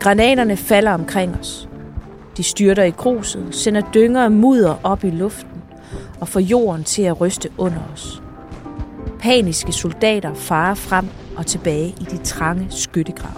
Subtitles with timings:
[0.00, 1.68] Granaterne falder omkring os.
[2.36, 5.62] De styrter i gruset, sender dynger og mudder op i luften
[6.20, 8.22] og får jorden til at ryste under os.
[9.18, 13.34] Paniske soldater farer frem og tilbage i de trange skyttegrave.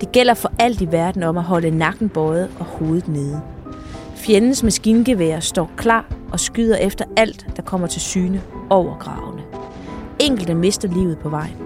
[0.00, 3.40] Det gælder for alt i verden om at holde nakken bøjet og hovedet nede.
[4.14, 9.42] Fjendens maskingevær står klar og skyder efter alt, der kommer til syne over gravene.
[10.20, 11.56] Enkelte mister livet på vejen.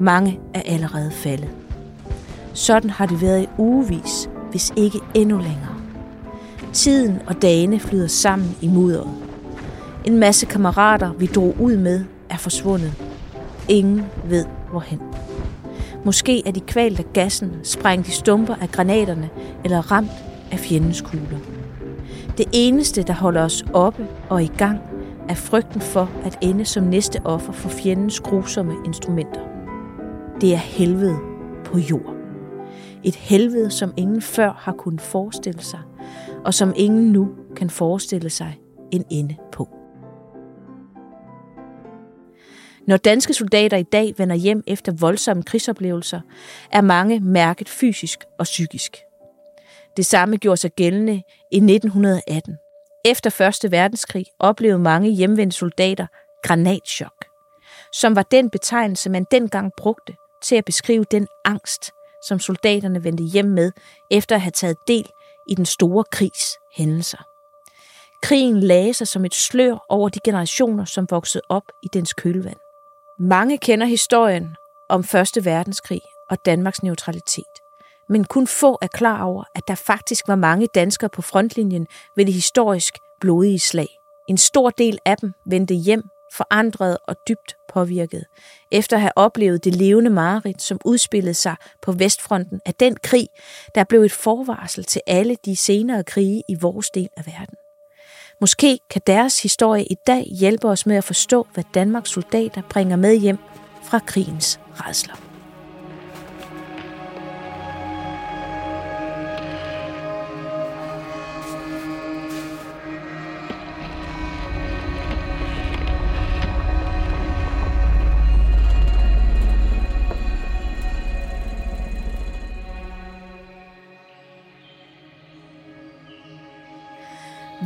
[0.00, 1.65] Mange er allerede faldet.
[2.56, 5.74] Sådan har det været i ugevis, hvis ikke endnu længere.
[6.72, 9.10] Tiden og dagene flyder sammen i mudderet.
[10.04, 12.92] En masse kammerater, vi drog ud med, er forsvundet.
[13.68, 15.00] Ingen ved hvorhen.
[16.04, 19.30] Måske er de kvalt af gassen, sprængt i stumper af granaterne
[19.64, 20.10] eller ramt
[20.52, 21.38] af fjendens kugler.
[22.38, 24.78] Det eneste, der holder os oppe og i gang,
[25.28, 29.40] er frygten for at ende som næste offer for fjendens grusomme instrumenter.
[30.40, 31.16] Det er helvede
[31.64, 32.15] på jord.
[33.04, 35.80] Et helvede, som ingen før har kunnet forestille sig,
[36.44, 38.58] og som ingen nu kan forestille sig
[38.92, 39.68] en ende på.
[42.86, 46.20] Når danske soldater i dag vender hjem efter voldsomme krigsoplevelser,
[46.72, 48.96] er mange mærket fysisk og psykisk.
[49.96, 52.56] Det samme gjorde sig gældende i 1918.
[53.04, 53.72] Efter 1.
[53.72, 56.06] verdenskrig oplevede mange hjemvendte soldater
[56.42, 57.24] granatschok,
[57.92, 61.90] som var den betegnelse, man dengang brugte til at beskrive den angst,
[62.28, 63.72] som soldaterne vendte hjem med
[64.10, 65.10] efter at have taget del
[65.48, 67.18] i den store krigs hændelser.
[68.22, 72.56] Krigen lagde sig som et slør over de generationer, som voksede op i dens kølvand.
[73.18, 74.56] Mange kender historien
[74.88, 76.00] om Første verdenskrig
[76.30, 77.44] og Danmarks neutralitet.
[78.08, 82.24] Men kun få er klar over, at der faktisk var mange danskere på frontlinjen ved
[82.26, 83.88] det historisk blodige slag.
[84.28, 86.02] En stor del af dem vendte hjem
[86.36, 88.24] forandret og dybt påvirket,
[88.72, 93.28] efter at have oplevet det levende mareridt, som udspillede sig på Vestfronten af den krig,
[93.74, 97.54] der blev et forvarsel til alle de senere krige i vores del af verden.
[98.40, 102.96] Måske kan deres historie i dag hjælpe os med at forstå, hvad Danmarks soldater bringer
[102.96, 103.38] med hjem
[103.82, 105.25] fra krigens redsler.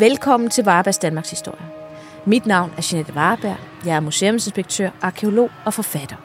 [0.01, 1.67] Velkommen til Varebergs Danmarks Historie.
[2.27, 3.57] Mit navn er Jeanette Vareberg.
[3.85, 6.17] Jeg er museumsinspektør, arkeolog og forfatter.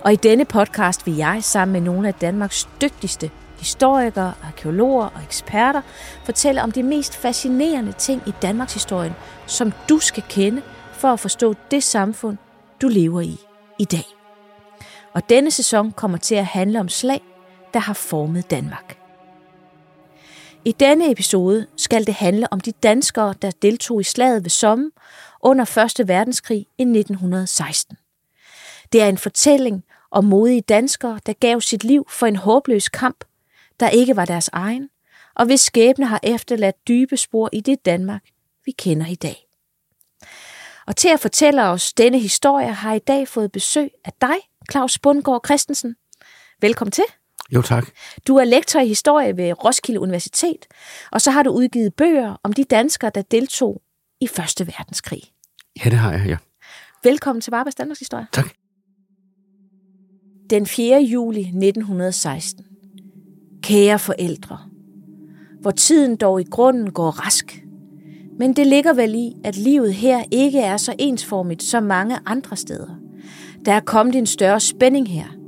[0.00, 5.22] Og i denne podcast vil jeg sammen med nogle af Danmarks dygtigste historikere, arkeologer og
[5.24, 5.82] eksperter
[6.24, 9.14] fortælle om de mest fascinerende ting i Danmarks historie,
[9.46, 10.62] som du skal kende
[10.92, 12.36] for at forstå det samfund,
[12.82, 13.38] du lever i
[13.78, 14.06] i dag.
[15.12, 17.20] Og denne sæson kommer til at handle om slag,
[17.74, 19.01] der har formet Danmark.
[20.64, 24.90] I denne episode skal det handle om de danskere, der deltog i slaget ved Somme
[25.40, 26.08] under 1.
[26.08, 27.96] verdenskrig i 1916.
[28.92, 33.24] Det er en fortælling om modige danskere, der gav sit liv for en håbløs kamp,
[33.80, 34.88] der ikke var deres egen,
[35.34, 38.22] og hvis skæbne har efterladt dybe spor i det Danmark,
[38.64, 39.46] vi kender i dag.
[40.86, 44.36] Og til at fortælle os denne historie har i dag fået besøg af dig,
[44.70, 45.96] Claus Bundgaard Christensen.
[46.60, 47.04] Velkommen til.
[47.54, 47.88] Jo, tak.
[48.26, 50.66] Du er lektor i historie ved Roskilde Universitet,
[51.10, 53.82] og så har du udgivet bøger om de danskere, der deltog
[54.20, 55.22] i Første Verdenskrig.
[55.84, 56.36] Ja, det har jeg, ja.
[57.04, 58.26] Velkommen til Barbers Danmarks Historie.
[58.32, 58.50] Tak.
[60.50, 61.00] Den 4.
[61.00, 62.64] juli 1916.
[63.62, 64.58] Kære forældre.
[65.60, 67.62] Hvor tiden dog i grunden går rask.
[68.38, 72.56] Men det ligger vel i, at livet her ikke er så ensformigt som mange andre
[72.56, 72.96] steder.
[73.64, 75.26] Der er kommet en større spænding her–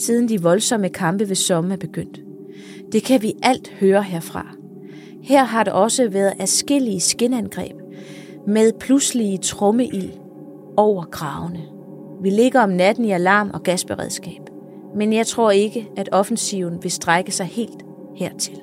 [0.00, 2.20] siden de voldsomme kampe ved Somme er begyndt.
[2.92, 4.46] Det kan vi alt høre herfra.
[5.22, 7.76] Her har der også været afskillige skinangreb
[8.46, 10.10] med pludselige trommeild
[10.76, 11.62] over gravene.
[12.22, 14.40] Vi ligger om natten i alarm og gasberedskab,
[14.96, 17.82] men jeg tror ikke, at offensiven vil strække sig helt
[18.16, 18.60] hertil.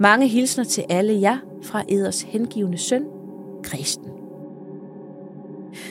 [0.00, 3.04] Mange hilsner til alle jer fra eders hengivende søn,
[3.62, 4.11] Kristen.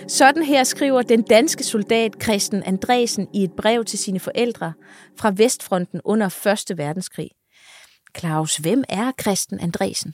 [0.07, 4.73] Sådan her skriver den danske soldat Christen Andresen i et brev til sine forældre
[5.19, 6.77] fra Vestfronten under 1.
[6.77, 7.29] verdenskrig.
[8.17, 10.13] Claus, hvem er Christen Andresen?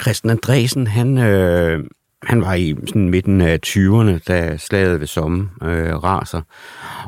[0.00, 1.84] Christen Andresen, han, øh,
[2.22, 6.42] han var i sådan midten af 20'erne, da slaget ved Somme øh, raser.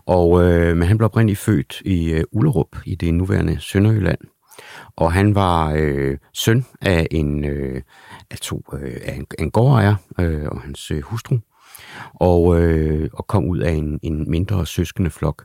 [0.07, 4.19] Og, øh, men han blev oprindeligt født i øh, Ullerup, i det nuværende Sønderjylland.
[4.97, 7.83] Og han var øh, søn af en, øh,
[8.35, 11.39] af to, øh, af en, en gårdejer øh, og hans øh, hustru
[12.15, 15.45] og, øh, og kom ud af en, en mindre søskende flok.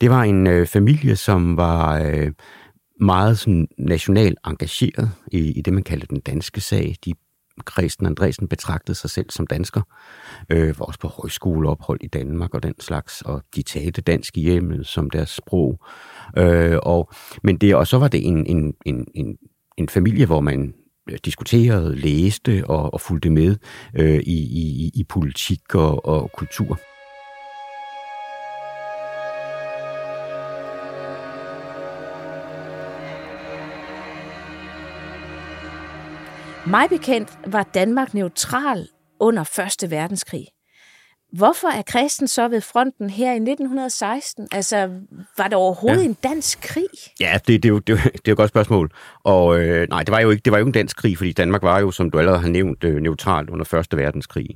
[0.00, 2.32] Det var en øh, familie, som var øh,
[3.00, 6.96] meget sådan, nationalt engageret i, i det, man kaldte den danske sag.
[7.04, 7.14] De
[7.70, 9.82] Christen Andresen betragtede sig selv som dansker,
[10.50, 14.40] øh, var også på højskoleophold i Danmark og den slags, og de talte dansk i
[14.40, 15.84] hjemmet som deres sprog.
[16.36, 17.10] Øh, og,
[17.42, 19.36] men det, og så var det en, en, en, en,
[19.78, 20.74] en familie, hvor man
[21.10, 23.56] Øh, diskuterede, læste og, og fulgte med
[23.94, 26.80] øh, i, i, i politik og, og kultur.
[36.66, 38.88] Mig bekendt var Danmark neutral
[39.20, 39.42] under
[39.82, 39.90] 1.
[39.90, 40.46] verdenskrig.
[41.32, 44.48] Hvorfor er kristen så ved fronten her i 1916?
[44.52, 44.90] Altså,
[45.38, 46.08] var det overhovedet ja.
[46.08, 46.88] en dansk krig?
[47.20, 48.90] Ja, det, det, er jo, det, det er jo et godt spørgsmål.
[49.24, 51.32] Og øh, nej, det var, jo ikke, det var jo ikke en dansk krig, fordi
[51.32, 53.98] Danmark var jo, som du allerede har nævnt, øh, neutralt under 1.
[53.98, 54.48] verdenskrig.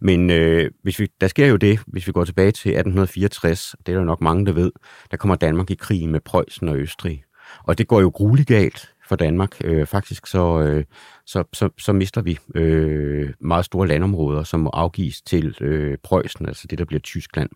[0.00, 3.92] Men øh, hvis vi, der sker jo det, hvis vi går tilbage til 1864, det
[3.94, 4.72] er der nok mange, der ved,
[5.10, 7.22] der kommer Danmark i krig med Preussen og Østrig.
[7.64, 9.56] Og det går jo grueligt galt for Danmark.
[9.64, 10.84] Øh, faktisk så, øh,
[11.30, 16.46] så, så, så mister vi øh, meget store landområder, som må afgives til øh, Preussen,
[16.46, 17.50] altså det, der bliver Tyskland.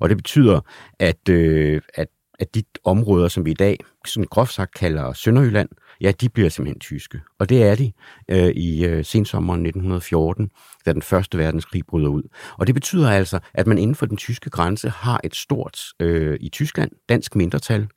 [0.00, 0.60] Og det betyder,
[0.98, 2.08] at, øh, at,
[2.38, 5.68] at de områder, som vi i dag sådan groft sagt kalder Sønderjylland,
[6.00, 7.20] ja, de bliver simpelthen tyske.
[7.38, 7.92] Og det er de
[8.28, 10.50] øh, i øh, sensommeren 1914,
[10.86, 12.22] da den første verdenskrig bryder ud.
[12.58, 16.38] Og det betyder altså, at man inden for den tyske grænse har et stort, øh,
[16.40, 17.88] i Tyskland, dansk mindretal,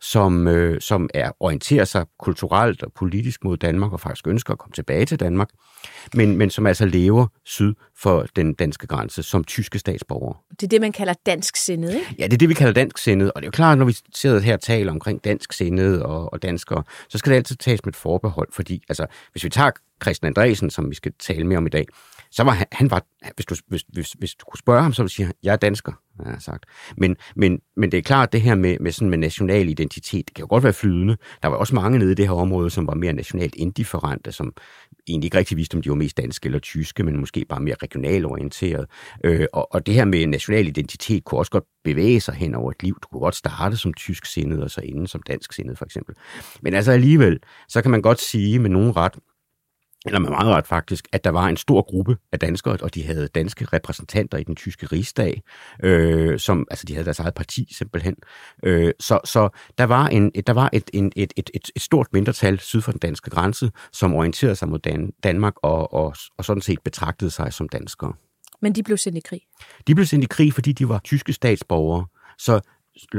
[0.00, 4.58] som, øh, som er orienterer sig kulturelt og politisk mod Danmark og faktisk ønsker at
[4.58, 5.48] komme tilbage til Danmark,
[6.14, 10.36] men, men som altså lever syd for den danske grænse som tyske statsborgere.
[10.50, 12.14] Det er det, man kalder dansk sindet, ikke?
[12.18, 13.96] Ja, det er det, vi kalder dansk sindet, og det er jo klart, når vi
[14.14, 17.84] sidder her og taler omkring dansk sindet og, og danskere, så skal det altid tages
[17.84, 19.70] med et forbehold, fordi altså, hvis vi tager
[20.02, 21.86] Christian Andresen, som vi skal tale mere om i dag,
[22.30, 23.02] så var han, han var,
[23.34, 25.92] hvis du, hvis, hvis, hvis du kunne spørge ham, så ville sige, jeg er dansker,
[26.20, 26.66] har sagt.
[26.96, 30.34] Men, men, men det er klart, det her med, med, sådan med national identitet, det
[30.34, 31.16] kan jo godt være flydende.
[31.42, 34.52] Der var også mange nede i det her område, som var mere nationalt indifferente, som
[35.08, 37.76] egentlig ikke rigtig vidste, om de var mest danske eller tyske, men måske bare mere
[37.82, 38.86] regionalt orienteret.
[39.24, 42.70] Øh, og, og det her med national identitet kunne også godt bevæge sig hen over
[42.70, 42.98] et liv.
[43.02, 46.14] Du kunne godt starte som tysk sindet, og så ende som dansk sindet, for eksempel.
[46.62, 47.38] Men altså alligevel,
[47.68, 49.18] så kan man godt sige med nogen ret,
[50.06, 53.04] eller med meget ret faktisk, at der var en stor gruppe af danskere, og de
[53.04, 55.42] havde danske repræsentanter i den tyske rigsdag,
[55.82, 58.16] øh, som, altså de havde deres eget parti simpelthen.
[58.62, 62.06] Øh, så, så der var, en, der var et, en, et, et, et, et stort
[62.12, 66.44] mindretal syd for den danske grænse, som orienterede sig mod Dan, Danmark og, og, og
[66.44, 68.12] sådan set betragtede sig som danskere.
[68.62, 69.40] Men de blev sendt i krig?
[69.86, 72.06] De blev sendt i krig, fordi de var tyske statsborgere.
[72.38, 72.60] Så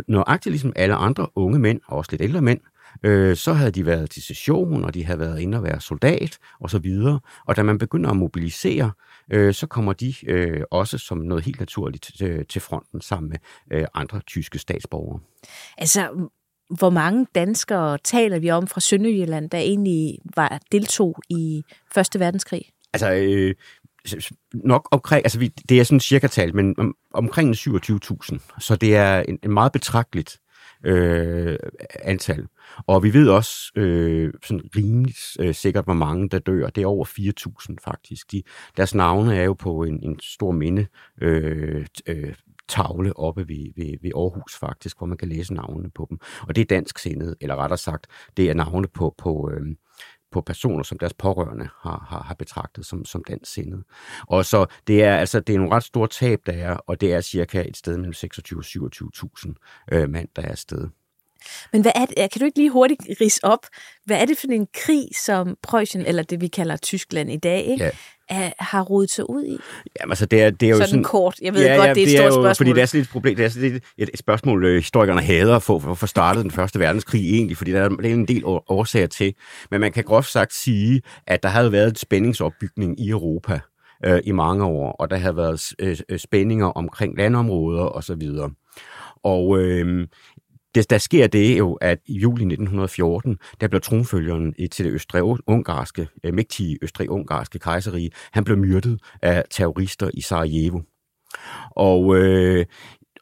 [0.08, 2.60] nøjagtigt ligesom alle andre unge mænd, og også lidt ældre mænd,
[3.04, 6.38] øh, så havde de været til session, og de havde været inde og være soldat,
[6.60, 7.20] og så videre.
[7.46, 8.92] Og da man begynder at mobilisere,
[9.32, 13.38] øh, så kommer de øh, også som noget helt naturligt til, til fronten sammen med
[13.80, 15.20] øh, andre tyske statsborgere.
[15.78, 16.30] Altså,
[16.78, 21.64] hvor mange danskere taler vi om fra Sønderjylland, der egentlig var deltog i
[21.94, 22.62] Første Verdenskrig?
[22.94, 23.56] Altså, øh,
[24.54, 28.96] nok omkring, altså vi, det er sådan cirka tal, men om, omkring 27.000, så det
[28.96, 30.40] er en, en meget betragteligt
[30.84, 31.58] øh,
[32.00, 32.48] antal.
[32.88, 36.70] Og vi ved også øh, sådan rimeligt øh, sikkert, hvor mange der dør.
[36.70, 37.06] Det er over
[37.70, 38.32] 4.000 faktisk.
[38.32, 38.44] De,
[38.78, 40.88] deres navne er jo på en, en stor minde
[41.22, 42.34] øh, øh,
[42.68, 46.18] tavle oppe ved, ved, ved Aarhus faktisk, hvor man kan læse navnene på dem.
[46.48, 49.76] Og det er dansk sindet, eller rettere sagt, det er navne på, på, øh,
[50.34, 53.84] på personer, som deres pårørende har, har, har betragtet som, som dansk sindet.
[54.28, 57.14] Og så det er altså det er nogle ret store tab, der er, og det
[57.14, 59.54] er cirka et sted mellem 26 og 27.000
[59.92, 60.88] øh, mand, der er afsted.
[61.74, 63.68] Men hvad er det, kan du ikke lige hurtigt rise op,
[64.06, 67.64] hvad er det for en krig, som Preussen, eller det vi kalder Tyskland i dag,
[67.64, 67.92] ikke, ja.
[68.30, 69.58] er, har rodet sig ud i?
[70.00, 70.88] Jamen altså, det er, det er jo sådan...
[70.88, 72.56] Sådan kort, jeg ved ja, godt, ja, det er et stort spørgsmål.
[72.56, 75.56] Fordi det er sådan et problem, det er sådan et, et, spørgsmål, øh, historikerne hader
[75.56, 78.44] at få, for startet den første verdenskrig egentlig, fordi der er, der er en del
[78.46, 79.34] årsager til.
[79.72, 83.60] Men man kan groft sagt sige, at der havde været en spændingsopbygning i Europa
[84.06, 88.30] øh, i mange år, og der havde været øh spændinger omkring landområder osv.
[89.24, 90.08] Og øh,
[90.76, 96.08] det, der sker det jo, at i juli 1914, der blev tronfølgeren til det østrig-ungarske,
[96.24, 100.82] øh, mægtige østrig-ungarske kejserige, han blev myrdet af terrorister i Sarajevo.
[101.72, 102.66] Og, øh,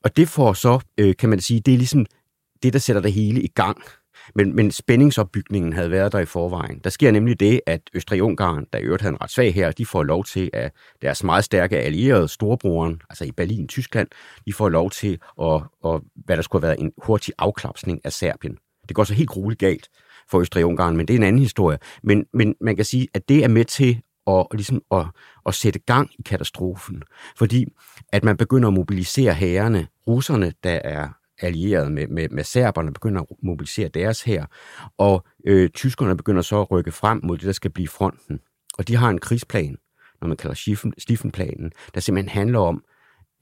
[0.04, 2.06] og det får så, øh, kan man sige, det er ligesom
[2.64, 3.84] det, der sætter det hele i gang
[4.36, 6.80] men, men spændingsopbygningen havde været der i forvejen.
[6.84, 9.86] Der sker nemlig det, at Østrig-Ungarn, der i øvrigt havde en ret svag her, de
[9.86, 14.08] får lov til, at deres meget stærke allierede, storebroren, altså i Berlin, Tyskland,
[14.46, 18.14] de får lov til at, at hvad der skulle have været en hurtig afklapsning af
[18.14, 18.58] Serbien.
[18.88, 19.90] Det går så helt grueligt galt
[20.32, 21.78] for Østrig-Ungarn, men det er en anden historie.
[22.04, 25.06] Men, men man kan sige, at det er med til at, ligesom at,
[25.46, 27.04] at sætte gang i katastrofen.
[27.38, 27.66] Fordi
[28.14, 31.10] at man begynder at mobilisere hærene, russerne, der er
[31.42, 34.46] allieret med, med, med serberne, begynder at mobilisere deres her,
[34.98, 38.40] og øh, tyskerne begynder så at rykke frem mod det, der skal blive fronten.
[38.78, 39.78] Og de har en krigsplan,
[40.22, 42.84] når man kalder Stiffenplanen, der simpelthen handler om,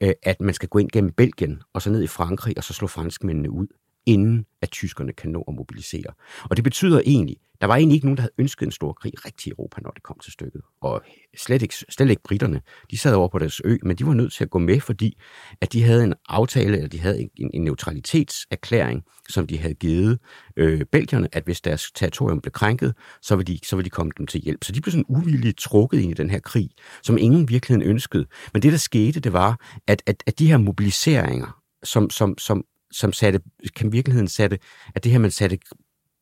[0.02, 2.72] øh, at man skal gå ind gennem Belgien, og så ned i Frankrig, og så
[2.72, 3.66] slå franskmændene ud
[4.06, 6.12] inden at tyskerne kan nå at mobilisere.
[6.50, 9.12] Og det betyder egentlig, der var egentlig ikke nogen, der havde ønsket en stor krig
[9.24, 10.62] rigtig i Europa, når det kom til stykket.
[10.80, 11.02] Og
[11.36, 12.60] slet ikke, slet ikke britterne.
[12.90, 15.20] De sad over på deres ø, men de var nødt til at gå med, fordi
[15.60, 20.18] at de havde en aftale, eller de havde en, en neutralitetserklæring, som de havde givet
[20.56, 24.12] øh, belgierne, at hvis deres territorium blev krænket, så ville, de, så ville de komme
[24.18, 24.64] dem til hjælp.
[24.64, 26.70] Så de blev sådan uvilligt trukket ind i den her krig,
[27.02, 28.26] som ingen virkelig ønskede.
[28.52, 32.64] Men det, der skete, det var, at, at, at de her mobiliseringer, som, som, som
[32.92, 33.40] som satte,
[33.76, 34.58] kan virkeligheden satte,
[34.94, 35.58] at det her, man satte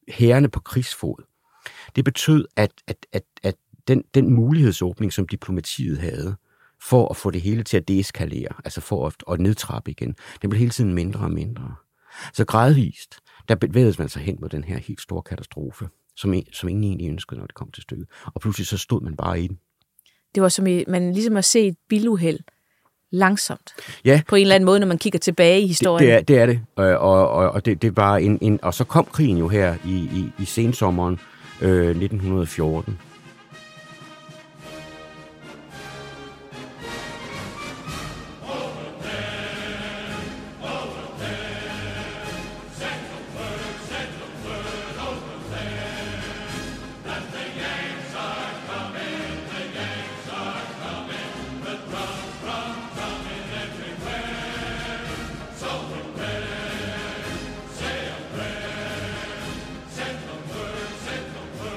[0.09, 1.25] hærene på krigsfod,
[1.97, 3.55] det betød, at, at, at, at
[3.89, 6.37] den, den mulighedsåbning, som diplomatiet havde,
[6.83, 10.51] for at få det hele til at deeskalere, altså for at, at nedtrappe igen, den
[10.51, 11.75] blev hele tiden mindre og mindre.
[12.33, 13.15] Så gradvist,
[13.49, 17.09] der bevægede man sig hen mod den her helt store katastrofe, som, som ingen egentlig
[17.09, 18.07] ønskede, når det kom til stykket.
[18.25, 19.59] Og pludselig så stod man bare i den.
[20.35, 22.41] Det var som i, man ligesom at se et biluheld
[23.11, 23.73] langsomt.
[24.05, 24.23] Ja.
[24.29, 26.11] På en eller anden måde, når man kigger tilbage i historien.
[26.11, 26.99] Det, det, er, det er det.
[26.99, 29.95] Og, og, og, det, det var en, en, og så kom krigen jo her i,
[29.95, 31.21] i, i sensommeren
[31.62, 32.99] øh, 1914.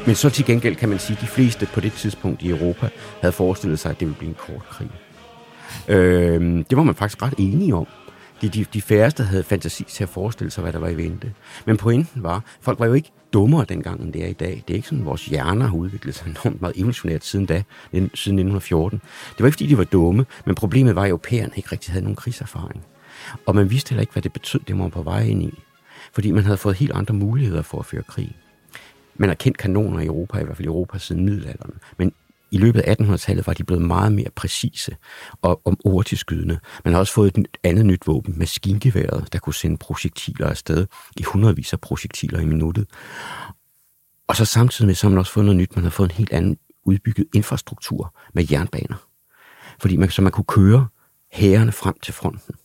[0.05, 2.89] Men så til gengæld kan man sige, at de fleste på det tidspunkt i Europa
[3.22, 4.89] havde forestillet sig, at det ville blive en kort krig.
[5.88, 7.88] Øh, det var man faktisk ret enige om.
[8.41, 11.34] De, de, de færreste havde fantasi til at forestille sig, hvad der var i vente.
[11.65, 14.63] Men pointen var, folk var jo ikke dummere dengang, end det er i dag.
[14.67, 17.63] Det er ikke sådan, at vores hjerner har udviklet sig enormt meget evolutionært siden da,
[17.91, 19.01] siden 1914.
[19.29, 22.03] Det var ikke, fordi de var dumme, men problemet var, at europæerne ikke rigtig havde
[22.03, 22.84] nogen krigserfaring.
[23.46, 25.63] Og man vidste heller ikke, hvad det betød, det var på vej ind i.
[26.13, 28.36] Fordi man havde fået helt andre muligheder for at føre krig.
[29.15, 31.73] Man har kendt kanoner i Europa, i hvert fald i Europa siden middelalderen.
[31.97, 32.13] Men
[32.51, 34.95] i løbet af 1800-tallet var de blevet meget mere præcise
[35.41, 36.59] og om ortiskydende.
[36.85, 40.87] Man har også fået et andet nyt våben, maskingeværet, der kunne sende projektiler afsted
[41.17, 42.87] i hundredvis af projektiler i minuttet.
[44.27, 45.75] Og så samtidig med, så har man også fået noget nyt.
[45.75, 48.95] Man har fået en helt anden udbygget infrastruktur med jernbaner.
[49.79, 50.87] Fordi man, så man kunne køre
[51.31, 52.55] hærene frem til fronten.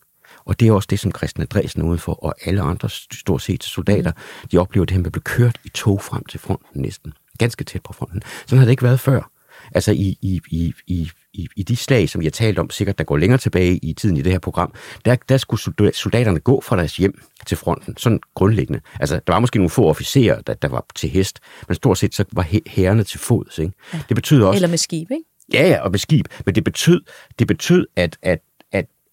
[0.46, 3.64] Og det er også det, som Christian Andresen er for, og alle andre stort set
[3.64, 4.12] soldater,
[4.52, 7.12] de oplever det her med at blive kørt i tog frem til fronten næsten.
[7.38, 8.22] Ganske tæt på fronten.
[8.46, 9.30] Sådan har det ikke været før.
[9.74, 13.04] Altså i, i, i, i, i, i de slag, som jeg talt om, sikkert der
[13.04, 14.74] går længere tilbage i tiden i det her program,
[15.04, 15.60] der, der skulle
[15.94, 18.80] soldaterne gå fra deres hjem til fronten, sådan grundlæggende.
[19.00, 22.14] Altså, der var måske nogle få officerer, der, der var til hest, men stort set
[22.14, 23.58] så var herrerne til fods.
[23.58, 23.72] Ikke?
[23.92, 24.00] Ja.
[24.08, 24.56] Det betød også...
[24.56, 25.24] Eller med skib, ikke?
[25.52, 26.26] Ja, ja, og med skib.
[26.46, 27.00] Men det betød,
[27.38, 28.38] det betød at, at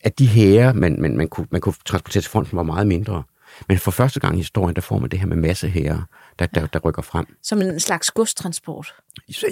[0.03, 3.23] at de hære, man, man, man, kunne, man kunne transportere til fronten, var meget mindre.
[3.67, 6.05] Men for første gang i historien, der får man det her med masse hære,
[6.39, 7.25] der, der, der rykker frem.
[7.43, 8.93] Som en slags godstransport?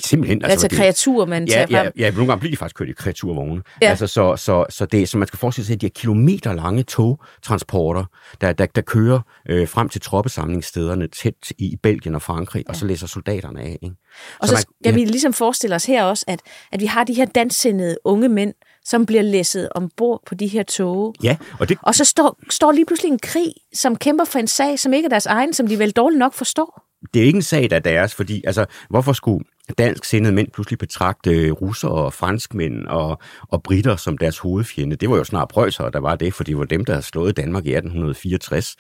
[0.03, 0.43] Simpelthen.
[0.43, 1.93] Altså, altså kreaturer, man ja, tager frem?
[1.97, 3.61] Ja, ja, nogle gange bliver de faktisk kørt i kreaturvogne.
[3.81, 3.89] Ja.
[3.89, 6.83] Altså, så, så, så, det, så man skal forestille sig, at de her kilometer lange
[6.83, 8.05] togtransporter,
[8.41, 12.69] der, der, der kører øh, frem til troppesamlingsstederne tæt i, Belgien og Frankrig, ja.
[12.69, 13.77] og så læser soldaterne af.
[13.81, 13.95] Ikke?
[14.39, 14.91] Og så, så man, skal ja.
[14.91, 16.39] vi ligesom forestille os her også, at,
[16.71, 18.53] at vi har de her danssindede unge mænd,
[18.85, 21.15] som bliver læsset ombord på de her tog.
[21.23, 21.77] Ja, og, det...
[21.81, 25.05] og så står, står lige pludselig en krig, som kæmper for en sag, som ikke
[25.05, 26.87] er deres egen, som de vel dårligt nok forstår.
[27.13, 29.45] Det er ikke en sag, der er deres, fordi altså, hvorfor skulle
[29.77, 34.95] dansk sindede mænd pludselig betragte russer og franskmænd og, og britter som deres hovedfjende?
[34.95, 37.37] Det var jo snart prøjser, der var det, for det var dem, der havde slået
[37.37, 38.75] Danmark i 1864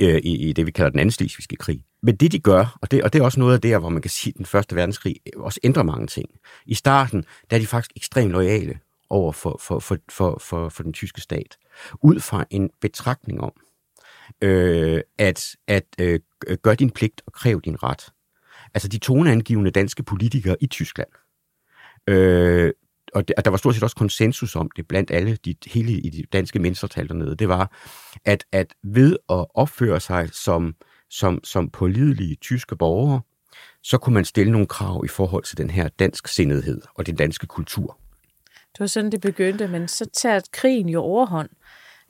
[0.00, 1.80] øh, i, i det, vi kalder den anden slesvigske krig.
[2.02, 4.02] Men det, de gør, og det, og det er også noget af det, hvor man
[4.02, 6.28] kan sige, at den første verdenskrig også ændrer mange ting.
[6.66, 8.78] I starten, der er de faktisk ekstremt lojale
[9.10, 11.58] over for, for, for, for, for, for den tyske stat,
[12.02, 13.52] ud fra en betragtning om,
[14.42, 16.20] øh, at, at øh,
[16.62, 18.12] gør din pligt og kræv din ret.
[18.74, 21.08] Altså de toneangivende danske politikere i Tyskland,
[22.06, 22.72] øh,
[23.14, 25.92] og, det, og der var stort set også konsensus om det blandt alle de, hele
[25.92, 27.72] i de danske mindretal dernede, det var,
[28.24, 30.74] at, at ved at opføre sig som,
[31.10, 33.20] som, som pålidelige tyske borgere,
[33.82, 37.16] så kunne man stille nogle krav i forhold til den her dansk sindhed og den
[37.16, 37.98] danske kultur.
[38.78, 41.48] Det var sådan, det begyndte, men så tager krigen jo overhånd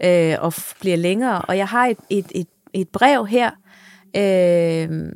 [0.04, 1.42] øh, og bliver længere.
[1.42, 3.50] Og jeg har et, et, et, et brev her,
[4.16, 5.12] øh,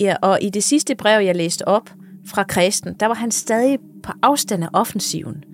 [0.00, 1.90] ja, og i det sidste brev, jeg læste op
[2.28, 5.44] fra Kristen, der var han stadig på afstand af offensiven.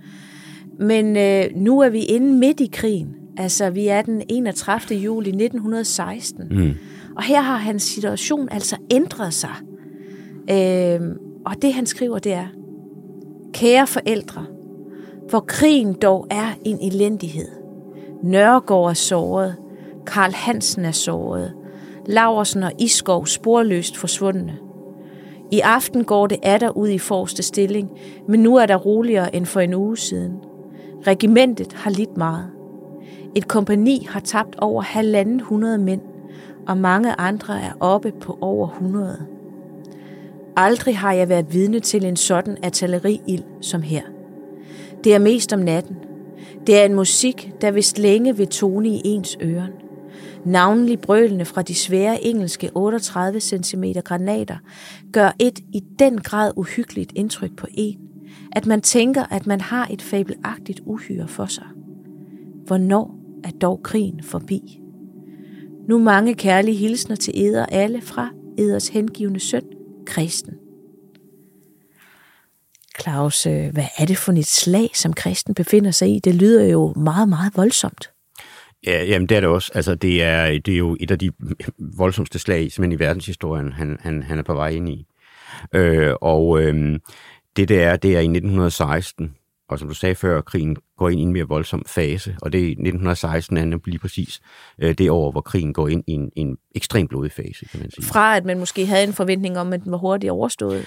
[0.81, 4.99] Men øh, nu er vi inde midt i krigen, Altså, vi er den 31.
[4.99, 6.49] juli 1916.
[6.51, 6.75] Mm.
[7.17, 9.55] Og her har hans situation altså ændret sig.
[10.51, 11.01] Øh,
[11.47, 12.47] og det, han skriver, det er,
[13.53, 14.47] Kære forældre,
[15.29, 17.49] hvor krigen dog er en elendighed.
[18.23, 19.57] Nørregård er såret,
[20.07, 21.53] Karl Hansen er såret,
[22.07, 24.59] Laversen og Iskov sporløst forsvundne.
[25.53, 27.91] I aften går det atter ud i forreste stilling,
[28.29, 30.33] men nu er der roligere end for en uge siden.
[31.07, 32.51] Regimentet har lidt meget.
[33.35, 36.01] Et kompani har tabt over halvanden hundrede mænd,
[36.69, 39.27] og mange andre er oppe på over 100.
[40.57, 44.03] Aldrig har jeg været vidne til en sådan artilleriild som her.
[45.07, 45.97] Det er mest om natten.
[46.67, 49.73] Det er en musik, der vist længe vil tone i ens øren.
[50.45, 54.57] Navnlig brølene fra de svære engelske 38 cm granater
[55.13, 57.99] gør et i den grad uhyggeligt indtryk på en,
[58.53, 61.67] at man tænker, at man har et fabelagtigt uhyre for sig.
[62.65, 64.81] Hvornår er dog krigen forbi?
[65.89, 69.65] Nu mange kærlige hilsner til eder alle fra eders hengivende søn,
[70.07, 70.55] Kristen.
[73.01, 76.21] Claus, øh, hvad er det for et slag, som Kristen befinder sig i?
[76.25, 78.11] Det lyder jo meget, meget voldsomt.
[78.87, 79.73] Ja, jamen det er det også.
[79.75, 81.31] Altså, det er, det er jo et af de
[81.79, 85.07] voldsomste slag simpelthen i verdenshistorien, han, han, han er på vej ind i.
[85.75, 86.99] Øh, og øh,
[87.57, 89.35] det der er, det er i 1916,
[89.69, 92.61] og som du sagde før, krigen går ind i en mere voldsom fase, og det
[92.61, 94.41] er 1916 er lige præcis
[94.79, 97.91] øh, det år, hvor krigen går ind i en, en ekstremt blodig fase, kan man
[97.91, 98.05] sige.
[98.05, 100.87] Fra at man måske havde en forventning om, at den var hurtigt overstået?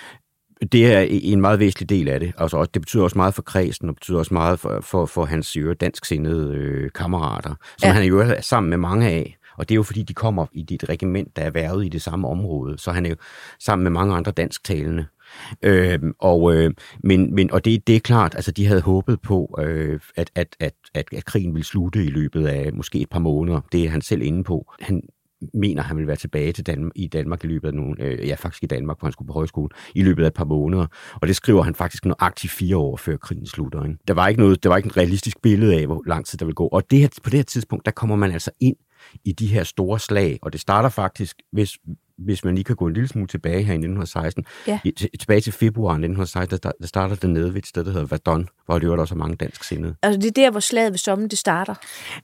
[0.71, 2.33] Det er en meget væsentlig del af det.
[2.37, 5.57] Altså, det betyder også meget for kredsen, og betyder også meget for, for, for hans
[5.79, 7.93] dansk sindede øh, kammerater, som ja.
[7.93, 9.35] han jo er sammen med mange af.
[9.57, 12.01] Og det er jo fordi, de kommer i dit regiment, der er været i det
[12.01, 12.77] samme område.
[12.77, 13.15] Så han er jo
[13.59, 15.05] sammen med mange andre dansktalende.
[15.63, 16.73] Øh, og, øh,
[17.03, 20.55] men, men, og det, det er klart, altså de havde håbet på, øh, at, at,
[20.59, 23.61] at, at, at krigen ville slutte i løbet af måske et par måneder.
[23.71, 24.73] Det er han selv inde på.
[24.79, 25.01] Han
[25.53, 28.35] mener, han vil være tilbage til Danmark, i Danmark i løbet af nogle, øh, ja
[28.35, 30.87] faktisk i Danmark, hvor han skulle på højskole, i løbet af et par måneder.
[31.21, 33.83] Og det skriver han faktisk aktivt fire år før krigen slutter.
[33.83, 33.97] Ikke?
[34.07, 36.45] Der var ikke noget, der var ikke et realistisk billede af, hvor lang tid der
[36.45, 36.67] vil gå.
[36.67, 38.75] Og det her, på det her tidspunkt, der kommer man altså ind
[39.25, 41.77] i de her store slag, og det starter faktisk, hvis,
[42.25, 44.79] hvis man lige kan gå en lille smule tilbage her i 1916, ja.
[45.19, 48.47] tilbage til februar 1916, der, der starter det nede ved et sted, der hedder Verdun,
[48.65, 49.95] hvor det også er mange dansk sindede.
[50.03, 51.75] Altså det er der, hvor slaget ved sommen det starter?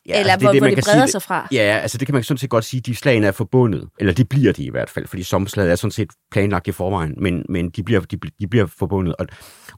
[0.10, 1.47] Ja, eller altså, det, hvor, det, hvor det breder sige, sig fra?
[1.51, 4.25] Ja, altså det kan man sådan set godt sige, de slagene er forbundet, eller de
[4.25, 7.69] bliver de i hvert fald, fordi sommerslaget er sådan set planlagt i forvejen, men, men
[7.69, 9.27] de, bliver, de, de bliver forbundet, og,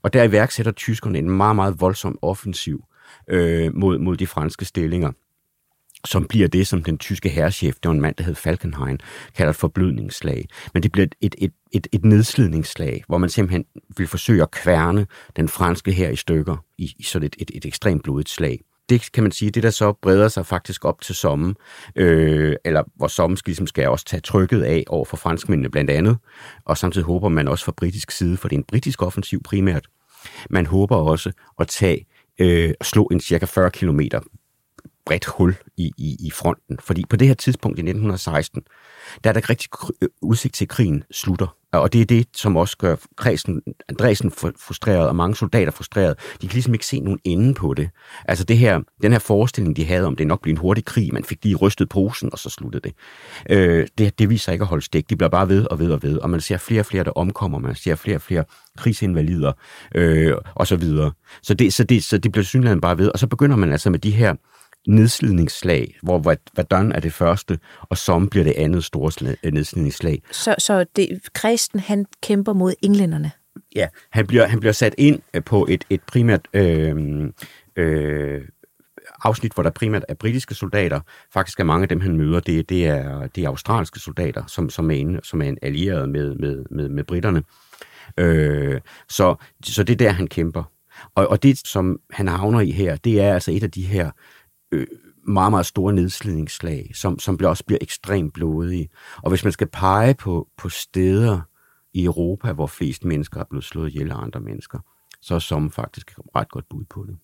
[0.04, 2.84] og der iværksætter tyskerne en meget, meget voldsom offensiv
[3.30, 5.12] øh, mod, mod de franske stillinger
[6.06, 8.98] som bliver det, som den tyske herrechef, det var en mand, der hed Falkenhayn,
[9.36, 10.46] kalder et forblødningsslag.
[10.74, 13.66] Men det bliver et, et, et, et, nedslidningsslag, hvor man simpelthen
[13.98, 17.66] vil forsøge at kværne den franske her i stykker i, i sådan et, et, et
[17.66, 18.60] ekstremt blodigt slag.
[18.90, 21.56] Det kan man sige, det der så breder sig faktisk op til sommen,
[21.96, 25.90] øh, eller hvor sommen skal, ligesom skal også tage trykket af over for franskmændene blandt
[25.90, 26.18] andet,
[26.66, 29.88] og samtidig håber man også fra britisk side, for det er en britisk offensiv primært,
[30.50, 32.06] man håber også at tage
[32.40, 34.20] øh, slå en cirka 40 kilometer
[35.08, 36.78] bredt hul i, i, i fronten.
[36.80, 38.62] Fordi på det her tidspunkt i 1916,
[39.24, 39.70] der er der ikke rigtig
[40.02, 41.56] øh, udsigt til, at krigen slutter.
[41.72, 46.20] Og det er det, som også gør kredsen, Andresen frustreret og mange soldater frustreret.
[46.42, 47.90] De kan ligesom ikke se nogen ende på det.
[48.26, 51.14] Altså det her, den her forestilling, de havde om, det nok blev en hurtig krig,
[51.14, 52.94] man fik lige rystet posen, og så sluttede det.
[53.50, 55.10] Øh, det, det viser ikke at holde stik.
[55.10, 57.12] De bliver bare ved og ved og ved, og man ser flere og flere, der
[57.12, 57.60] omkommer.
[57.60, 58.44] Man ser flere og flere
[58.78, 59.52] krigsinvalider,
[59.96, 61.12] øh, og så videre.
[61.42, 63.10] Så det, så det, så det bliver synligheden bare ved.
[63.10, 64.36] Og så begynder man altså med de her
[64.88, 70.22] nedslidningsslag, hvor Verdun er det første, og som bliver det andet store øh, nedslidningsslag.
[70.32, 73.32] Så, så det, Kristen, han kæmper mod englænderne?
[73.76, 76.96] Ja, han bliver, han bliver sat ind øh, på et, et primært øh,
[77.76, 78.42] øh,
[79.24, 81.00] afsnit, hvor der primært er britiske soldater.
[81.34, 84.70] Faktisk er mange af dem, han møder, det, det, er, det er australske soldater, som,
[84.70, 87.44] som, er, inde, som er en allieret med, med, med, med britterne.
[88.18, 90.64] Øh, så, så det er der, han kæmper.
[91.16, 94.06] Og, og det, som han havner i her, det er altså et af de her
[94.06, 94.12] øh,
[95.28, 98.90] meget, meget store nedslidningsslag, som, som også bliver ekstremt blodige.
[99.24, 101.42] Og hvis man skal pege på, på steder
[101.94, 104.80] i Europa, hvor flest mennesker er blevet slået ihjel af andre mennesker,
[105.22, 107.18] så er som faktisk et ret godt bud på det.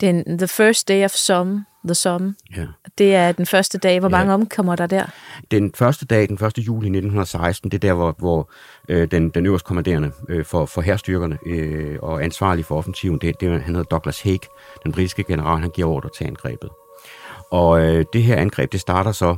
[0.00, 2.66] Den, the first day of some, the some, ja.
[2.98, 4.00] det er den første dag.
[4.00, 4.34] Hvor mange ja.
[4.34, 5.06] omkommer der der?
[5.50, 6.58] Den første dag, den 1.
[6.58, 8.50] juli 1916, det er der, hvor, hvor
[8.88, 13.40] øh, den, den øverste kommanderende øh, for, for herrstyrkerne øh, og ansvarlig for offensiven, det,
[13.40, 14.40] det, han hedder Douglas Haig,
[14.84, 16.70] den britiske general, han giver ordre til angrebet.
[17.50, 19.36] Og øh, det her angreb, det starter så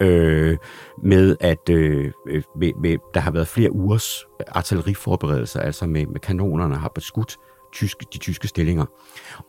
[0.00, 0.58] øh,
[1.02, 6.20] med, at øh, øh, med, med, der har været flere ugers artilleriforberedelser, altså med, med
[6.20, 7.36] kanonerne har beskudt
[7.72, 8.84] tyske, de tyske stillinger.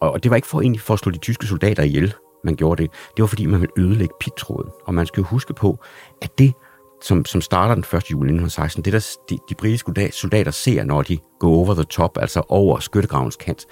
[0.02, 2.14] Og, og det var ikke for egentlig for at slå de tyske soldater ihjel.
[2.44, 4.72] man gjorde det, det var fordi, man ville ødelægge pigtråden.
[4.86, 5.80] Og man skal jo huske på,
[6.22, 6.54] at det,
[7.02, 7.94] som, som starter den 1.
[7.94, 12.18] juli 1916, det der de, de britiske soldater ser, når de går over the top,
[12.18, 13.66] altså over skyttegravens kant,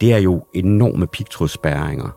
[0.00, 2.10] det er jo enorme pigtrådsspærringer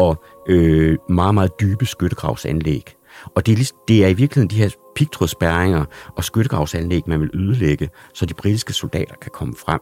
[0.00, 2.94] og øh, meget, meget dybe skyttegravsanlæg.
[3.34, 5.84] Og det er, det er i virkeligheden de her pigtrådsspærringer
[6.16, 9.80] og skyttegravsanlæg, man vil ødelægge, så de britiske soldater kan komme frem.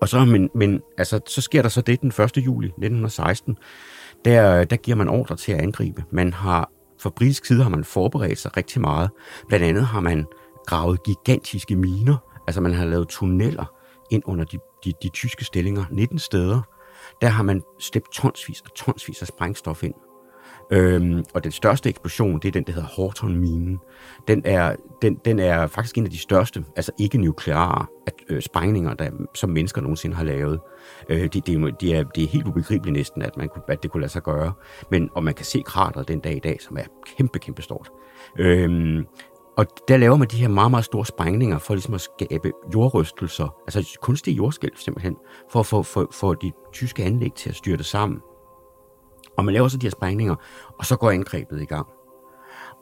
[0.00, 2.36] Og så, men, men altså, så sker der så det den 1.
[2.36, 3.56] juli 1916.
[4.24, 6.04] Der, der giver man ordre til at angribe.
[6.12, 9.10] Man har, fra britisk side har man forberedt sig rigtig meget.
[9.48, 10.26] Blandt andet har man
[10.66, 12.16] gravet gigantiske miner.
[12.46, 13.72] Altså man har lavet tunneller
[14.10, 16.62] ind under de, de, de tyske stillinger 19 steder.
[17.20, 19.94] Der har man slæbt tonsvis og tonsvis af sprængstof ind.
[20.72, 23.78] Øhm, og den største eksplosion, det er den, der hedder Horton-minen.
[24.28, 28.42] Den er, den, den er faktisk en af de største, altså ikke nukleare at, øh,
[28.42, 30.60] sprængninger, der, som mennesker nogensinde har lavet.
[31.08, 33.90] Øh, det, det, det, er, det er helt ubegribeligt næsten, at, man kunne, at det
[33.90, 34.52] kunne lade sig gøre.
[34.90, 36.84] Men, og man kan se krateret den dag i dag, som er
[37.16, 37.90] kæmpe, kæmpe stort.
[38.38, 39.06] Øhm,
[39.60, 43.54] og der laver man de her meget, meget store sprængninger for ligesom at skabe jordrystelser,
[43.66, 45.16] altså kunstige jordskælv simpelthen,
[45.50, 48.20] for at få for, for de tyske anlæg til at styrte sammen.
[49.36, 50.34] Og man laver så de her sprængninger,
[50.78, 51.86] og så går angrebet i gang.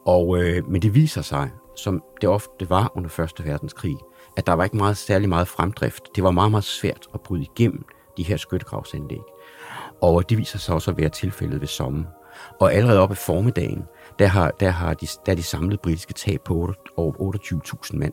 [0.06, 3.46] Og, øh, men det viser sig, som det ofte var under 1.
[3.46, 3.96] verdenskrig,
[4.36, 6.16] at der var ikke meget, særlig meget fremdrift.
[6.16, 7.84] Det var meget, meget svært at bryde igennem
[8.16, 9.22] de her skyttegravsanlæg.
[10.02, 12.04] Og det viser sig også at være tilfældet ved sommer.
[12.60, 13.84] Og allerede op i formiddagen,
[14.18, 17.34] der har, der har de, der de samlede britiske tab på over
[17.92, 18.12] 28.000 mand.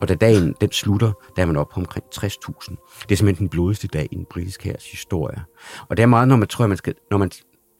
[0.00, 3.02] Og da dagen den slutter, der er man op på omkring 60.000.
[3.02, 5.44] Det er simpelthen den blodigste dag i den britiske hærs historie.
[5.88, 7.30] Og det er meget, når man tror, man skal, når man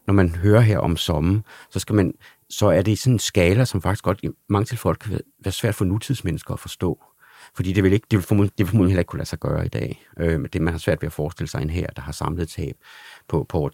[0.07, 2.13] når man hører her om sommen, så, skal man,
[2.51, 5.75] så er det sådan en skala, som faktisk godt i mange tilfælde kan være svært
[5.75, 6.99] for nutidsmennesker at forstå.
[7.55, 9.39] Fordi det vil, ikke, det vil, formodentlig, det vil formodentlig heller ikke kunne lade sig
[9.39, 10.07] gøre i dag.
[10.21, 12.77] Øh, det man har svært ved at forestille sig en her, der har samlet tab
[13.29, 13.71] på, på over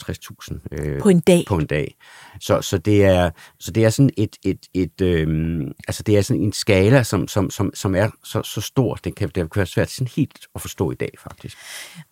[0.51, 0.59] 60.000.
[0.73, 1.45] Øh, på en dag?
[1.49, 1.97] På en dag.
[2.41, 6.23] Så, så, det, er, så det er sådan et, et, et øh, altså det er
[6.23, 9.51] sådan en skala, som, som, som, som er så, så stor, det kan, det kan
[9.57, 11.59] være svært sådan helt at forstå i dag, faktisk.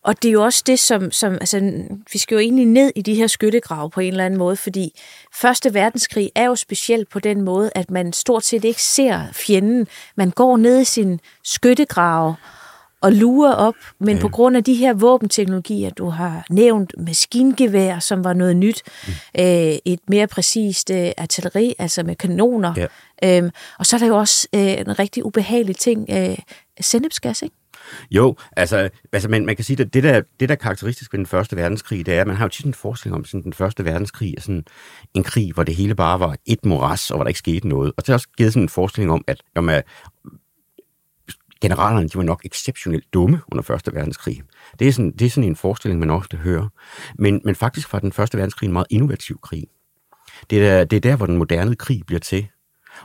[0.05, 3.02] Og det er jo også det, som, som altså, vi skal jo egentlig ned i
[3.02, 4.92] de her skyttegrave på en eller anden måde, fordi
[5.40, 9.87] Første verdenskrig er jo speciel på den måde, at man stort set ikke ser fjenden.
[10.16, 11.20] Man går ned i sin
[11.57, 12.35] skyttegrave,
[13.01, 14.23] og lurer op, men ja.
[14.23, 19.12] på grund af de her våbenteknologier, du har nævnt, maskingevær, som var noget nyt, mm.
[19.38, 22.75] øh, et mere præcist øh, artilleri, altså med kanoner,
[23.23, 23.38] ja.
[23.38, 26.38] øhm, og så er der jo også øh, en rigtig ubehagelig ting, øh,
[26.81, 27.57] sennepsgas, ikke?
[28.11, 31.19] Jo, altså, altså man, man kan sige, at det der, det der er karakteristisk ved
[31.19, 33.53] den første verdenskrig, det er, at man har jo tit en forestilling om, at den
[33.53, 34.64] første verdenskrig er sådan
[35.14, 37.92] en krig, hvor det hele bare var et moras, og hvor der ikke skete noget.
[37.97, 39.83] Og det har også givet sådan en forestilling om, at jamen,
[41.68, 44.42] generalerne de var nok exceptionelt dumme under Første Verdenskrig.
[44.79, 46.68] Det er sådan, det er sådan en forestilling, man ofte hører.
[47.18, 49.64] Men, men faktisk var den Første Verdenskrig en meget innovativ krig.
[50.50, 52.46] Det er, det er der, hvor den moderne krig bliver til.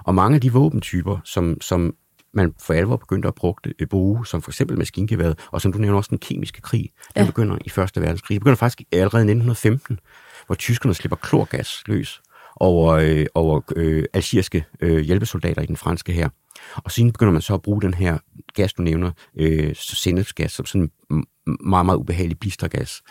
[0.04, 1.96] Og mange af de våbentyper, som, som
[2.34, 5.80] man for alvor begyndte at bruge, at bruge, som for eksempel maskingeværet, og som du
[5.80, 7.26] nævner også den kemiske krig, den ja.
[7.26, 8.36] begynder i Første Verdenskrig.
[8.36, 10.00] Det begynder faktisk allerede i 1915,
[10.46, 12.22] hvor tyskerne slipper klorgas løs
[12.56, 16.30] over, øh, over øh, algeriske øh, hjælpesoldater i den franske her.
[16.76, 18.18] Og siden begynder man så at bruge den her
[18.54, 21.26] gas, du nævner, øh, sennepsgas, som sådan en
[21.60, 23.02] meget, meget ubehagelig blistergas,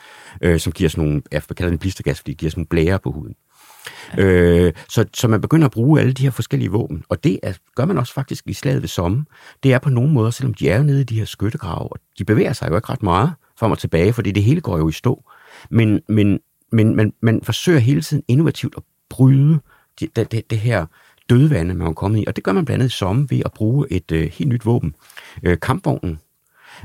[0.42, 2.98] øh, som giver sådan nogle, jeg kalder den blistergas, fordi det giver sådan nogle blære
[2.98, 3.34] på huden.
[4.16, 4.24] Ja.
[4.24, 7.52] Øh, så, så man begynder at bruge alle de her forskellige våben, og det er,
[7.74, 9.22] gør man også faktisk i slaget ved sommer.
[9.62, 12.24] Det er på nogle måder, selvom de er nede i de her skyttegrave, og de
[12.24, 14.92] bevæger sig jo ikke ret meget frem og tilbage, fordi det hele går jo i
[14.92, 15.24] stå.
[15.70, 16.40] Men, men,
[16.72, 19.60] men man, man forsøger hele tiden innovativt at bryde
[20.00, 20.86] det, det, det her
[21.31, 22.25] dødvande, man var kommet i.
[22.27, 24.95] Og det gør man blandt andet i ved at bruge et øh, helt nyt våben,
[25.43, 26.19] øh, kampvognen,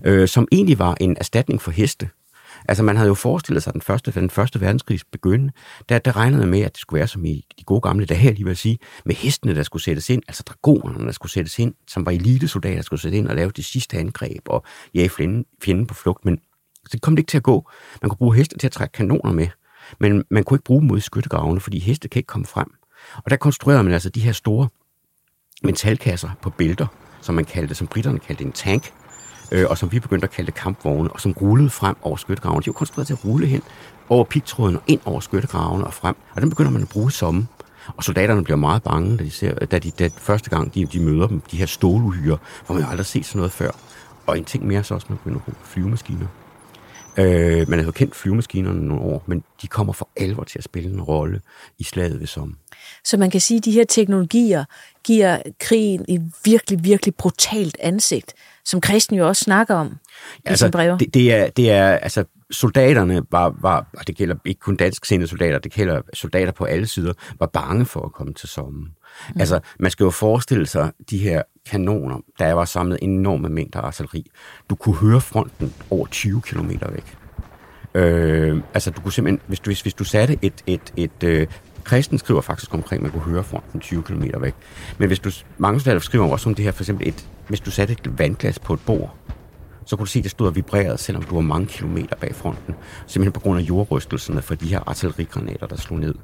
[0.06, 2.10] øh, som egentlig var en erstatning for heste.
[2.68, 5.54] Altså man havde jo forestillet sig den første, den første verdenskrigs begyndende,
[5.90, 8.46] der, der regnede med, at det skulle være som i de gode gamle dage, lige
[8.46, 12.06] vil sige, med hestene, der skulle sættes ind, altså dragonerne, der skulle sættes ind, som
[12.06, 15.88] var elitesoldater, der skulle sættes ind og lave det sidste angreb og jage fjenden, fjenden
[15.88, 16.26] på flugt.
[16.26, 16.40] Men
[16.92, 17.70] det kom det ikke til at gå.
[18.02, 19.48] Man kunne bruge heste til at trække kanoner med,
[20.00, 22.68] men man kunne ikke bruge dem mod skyttegravene, fordi heste kan ikke komme frem.
[23.16, 24.68] Og der konstruerede man altså de her store
[25.64, 26.88] metalkasser på bælter,
[27.22, 28.94] som man kaldte, som britterne kaldte en tank,
[29.52, 32.62] øh, og som vi begyndte at kalde kampvogne, og som rullede frem over skyttegravene.
[32.62, 33.62] De var konstrueret til at rulle hen
[34.10, 36.16] over pigtråden og ind over skyttegravene og frem.
[36.36, 37.48] Og den begynder man at bruge som.
[37.98, 41.00] Og soldaterne bliver meget bange, da de, ser, da de da første gang de, de
[41.00, 43.72] møder dem, de her ståluhyre, hvor man jo aldrig set sådan noget før.
[44.28, 46.28] Og en ting mere så også, man begynder at bruge flyvemaskiner.
[47.18, 50.64] Øh, man har jo kendt flyvemaskinerne nogle år, men de kommer for alvor til at
[50.64, 51.42] spille en rolle
[51.80, 52.58] i slaget ved som.
[53.04, 54.66] Så man kan sige, at de her teknologier,
[55.04, 58.34] giver krigen et virkelig, virkelig brutalt ansigt,
[58.66, 59.98] som Kristen jo også snakker om
[60.38, 60.98] i altså, sine breve.
[60.98, 65.06] Det, det, er, det er, altså, soldaterne var, var, og det gælder ikke kun dansk
[65.06, 68.88] soldater, det gælder soldater på alle sider, var bange for at komme til sommen.
[69.30, 69.40] Mm.
[69.40, 74.32] Altså, man skal jo forestille sig de her kanoner, der var samlet enorme mængder artilleri.
[74.70, 77.18] Du kunne høre fronten over 20 km væk.
[77.94, 81.48] Øh, altså, du kunne simpelthen, hvis du, hvis, hvis du satte et, et, et øh,
[81.84, 84.54] Kristen skriver faktisk omkring, at man kunne høre fronten 20 km væk.
[84.98, 87.72] Men hvis du, mange soldater skriver også om det her, for eksempel, et, hvis du
[87.72, 89.16] satte et vandglas på et bord,
[89.86, 92.36] så kunne du se, at det stod og vibrerede, selvom du var mange kilometer bag
[92.36, 92.76] fronten.
[93.08, 96.16] Simpelthen på grund af jordrystelserne for de her artillerigranater, der slog ned.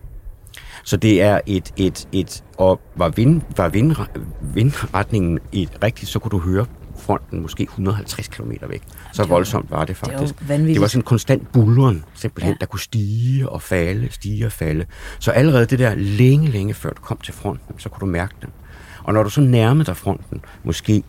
[0.84, 3.96] Så det er et, et, et og var, vind, var vind,
[4.41, 6.65] vindretningen et rigtigt, så kunne du høre
[7.02, 8.84] fronten måske 150 km væk.
[9.13, 10.39] Så voldsomt var det faktisk.
[10.39, 12.58] Det, var det var sådan en konstant bulren, simpelthen, ja.
[12.60, 14.86] der kunne stige og falde, stige og falde.
[15.20, 18.34] Så allerede det der længe, længe før du kom til fronten, så kunne du mærke
[18.41, 18.50] den.
[19.04, 21.04] Og når du så nærmede dig fronten, måske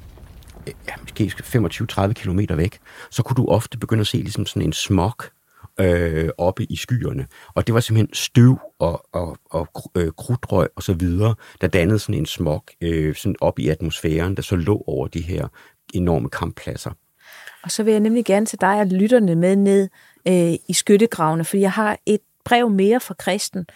[0.66, 2.78] ja, måske 25-30 km væk,
[3.10, 5.14] så kunne du ofte begynde at se ligesom sådan en smog
[5.80, 7.26] øh, oppe i skyerne.
[7.54, 11.98] Og det var simpelthen støv og, og, og øh, krudtrøg og så videre, der dannede
[11.98, 15.48] sådan en smog øh, sådan op i atmosfæren, der så lå over de her
[15.94, 16.90] enorme kamppladser.
[17.62, 19.88] Og så vil jeg nemlig gerne til dig og lytterne med ned
[20.28, 23.66] øh, i skyttegravene, for jeg har et brev mere fra Kristen,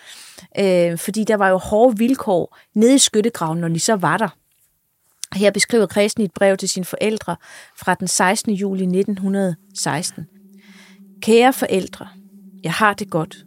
[0.59, 4.29] øh, fordi der var jo hårde vilkår nede i skyttegraven, når de så var der.
[5.35, 7.37] Her beskriver Kristen i et brev til sine forældre
[7.77, 8.53] fra den 16.
[8.53, 10.27] juli 1916.
[11.21, 12.07] Kære forældre,
[12.65, 13.45] jeg har det godt.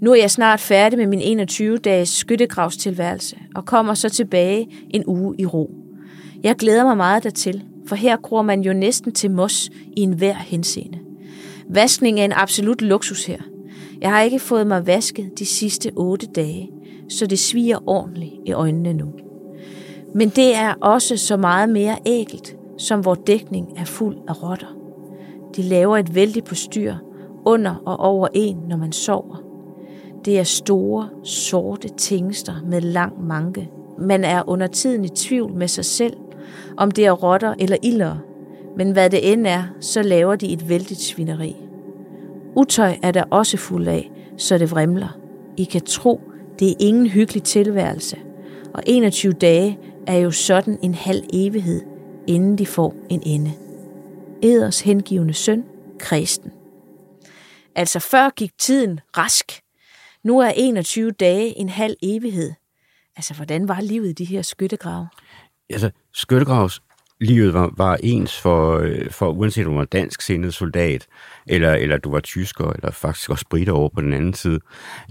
[0.00, 5.34] Nu er jeg snart færdig med min 21-dages skyttegravstilværelse og kommer så tilbage en uge
[5.38, 5.70] i ro.
[6.42, 10.34] Jeg glæder mig meget dertil, for her gror man jo næsten til mos i enhver
[10.34, 10.98] henseende.
[11.68, 13.38] Vaskning er en absolut luksus her.
[14.00, 16.70] Jeg har ikke fået mig vasket de sidste otte dage,
[17.08, 19.12] så det sviger ordentligt i øjnene nu.
[20.14, 24.83] Men det er også så meget mere ægelt, som vor dækning er fuld af rotter.
[25.56, 26.94] De laver et vældigt postyr
[27.44, 29.42] under og over en, når man sover.
[30.24, 33.70] Det er store, sorte tingester med lang manke.
[33.98, 36.16] Man er under tiden i tvivl med sig selv,
[36.76, 38.18] om det er rotter eller ildere.
[38.76, 41.56] Men hvad det end er, så laver de et vældigt svineri.
[42.56, 45.18] Utøj er der også fuld af, så det vrimler.
[45.56, 46.20] I kan tro,
[46.58, 48.16] det er ingen hyggelig tilværelse.
[48.74, 51.80] Og 21 dage er jo sådan en halv evighed,
[52.26, 53.50] inden de får en ende.
[54.44, 55.64] Eders hengivende søn,
[56.00, 56.52] Kristen.
[57.74, 59.52] Altså før gik tiden rask.
[60.24, 62.52] Nu er 21 dage en halv evighed.
[63.16, 65.08] Altså, hvordan var livet i de her skyttegrave?
[65.70, 66.82] Altså, skyttegravs
[67.20, 71.06] livet var, var ens for, øh, for uanset om du var dansk sindet soldat,
[71.46, 74.60] eller, eller du var tysker, eller faktisk også britter over på den anden side.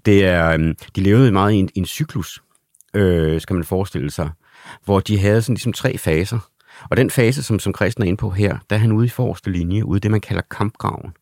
[0.06, 2.44] Det er, øhm, de levede meget i en, en cyklus,
[2.94, 4.30] øh, skal man forestille sig
[4.86, 6.50] hvor de havde sådan ligesom tre faser.
[6.90, 9.10] Og den fase, som, som Christen er inde på her, der er han ude i
[9.10, 11.14] forreste linje, ude i det, man kalder kampgraven.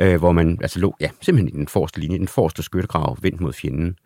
[0.00, 3.40] Øh, hvor man altså lå, ja, simpelthen i den forreste linje, den forreste skyttegrav, vendt
[3.40, 3.96] mod fjenden.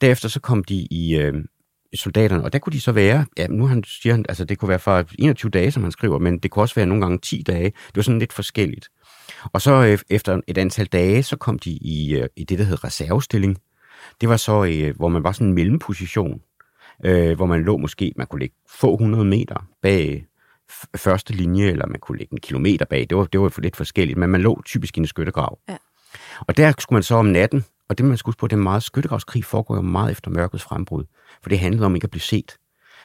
[0.00, 1.34] Derefter så kom de i, øh,
[1.94, 4.68] soldaterne, og der kunne de så være, ja, nu han siger han, altså det kunne
[4.68, 7.42] være for 21 dage, som han skriver, men det kunne også være nogle gange 10
[7.46, 7.64] dage.
[7.64, 8.88] Det var sådan lidt forskelligt.
[9.52, 12.64] Og så øh, efter et antal dage, så kom de i, øh, i det, der
[12.64, 13.58] hed reservestilling.
[14.20, 16.40] Det var så, øh, hvor man var sådan en mellemposition,
[17.04, 20.26] øh, hvor man lå måske, man kunne ligge få hundrede meter bag
[20.96, 23.06] første linje, eller man kunne ligge en kilometer bag.
[23.10, 25.58] Det var, det var for lidt forskelligt, men man lå typisk i en skyttegrav.
[25.68, 25.76] Ja.
[26.40, 28.60] Og der skulle man så om natten, og det man skulle huske på, det er
[28.60, 31.04] meget skyttegravskrig foregår jo meget efter mørkets frembrud,
[31.42, 32.56] for det handlede om ikke at blive set.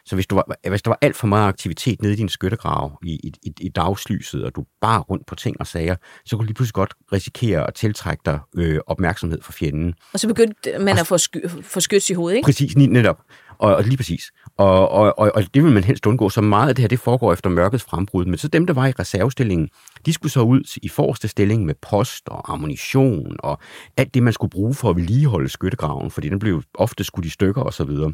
[0.06, 3.00] Så hvis, du var, hvis der var alt for meget aktivitet nede i din skyttegrav
[3.04, 6.44] i, i, i, i dagslyset, og du bare rundt på ting og sager, så kunne
[6.44, 9.94] du lige pludselig godt risikere at tiltrække dig øh, opmærksomhed fra fjenden.
[10.14, 12.46] Og så begyndte man og, at få, sky, få skyts i hovedet, ikke?
[12.46, 13.22] Præcis, netop.
[13.58, 14.32] Og, og lige præcis.
[14.58, 16.30] Og, og, og, og det vil man helst undgå.
[16.30, 18.26] Så meget af det her, det foregår efter mørkets frembrud.
[18.26, 19.70] Men så dem, der var i reservestillingen,
[20.06, 23.60] de skulle så ud i forreste stilling med post og ammunition og
[23.98, 27.30] alt det, man skulle bruge for at vedligeholde skyttegraven, fordi den blev ofte skudt i
[27.30, 28.14] stykker og så videre.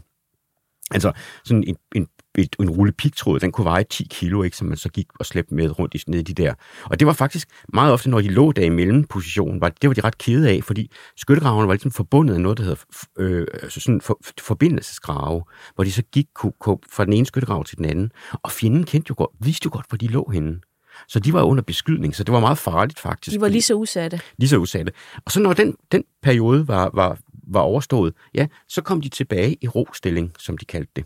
[0.94, 1.12] Altså
[1.44, 4.78] sådan en, en, et, en rulle pigtråd, den kunne veje 10 kilo, ikke, som man
[4.78, 6.54] så gik og slæbte med rundt i ned i de der.
[6.84, 9.94] Og det var faktisk meget ofte, når de lå der i mellempositionen, var, det var
[9.94, 12.84] de ret kede af, fordi skyttegravene var ligesom forbundet af noget, der hedder
[13.18, 15.44] øh, altså sådan for, forbindelsesgrave,
[15.76, 18.12] hvor de så gik kunne, kunne, fra den ene skyttegrav til den anden.
[18.34, 20.60] Og fjenden kendte jo godt, vidste jo godt, hvor de lå henne.
[21.08, 23.36] Så de var under beskydning, så det var meget farligt faktisk.
[23.36, 24.22] De var lige så udsatte.
[24.38, 24.92] Lige så udsatte.
[25.26, 27.18] Og så når den, den periode var, var,
[27.54, 31.06] var overstået, ja, så kom de tilbage i rostilling, som de kaldte det.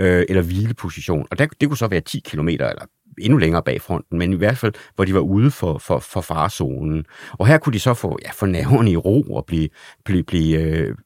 [0.00, 1.26] Øh, eller hvileposition.
[1.30, 2.86] Og der, det kunne så være 10 km eller
[3.18, 6.20] endnu længere bag fronten, men i hvert fald, hvor de var ude for, for, for
[6.20, 7.04] farzonen.
[7.32, 9.68] Og her kunne de så få, ja, få nerverne i ro og blive,
[10.04, 10.96] blive, blive øh,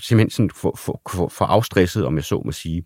[0.00, 2.84] simpelthen sådan for, for, for, for afstresset, om jeg så må sige.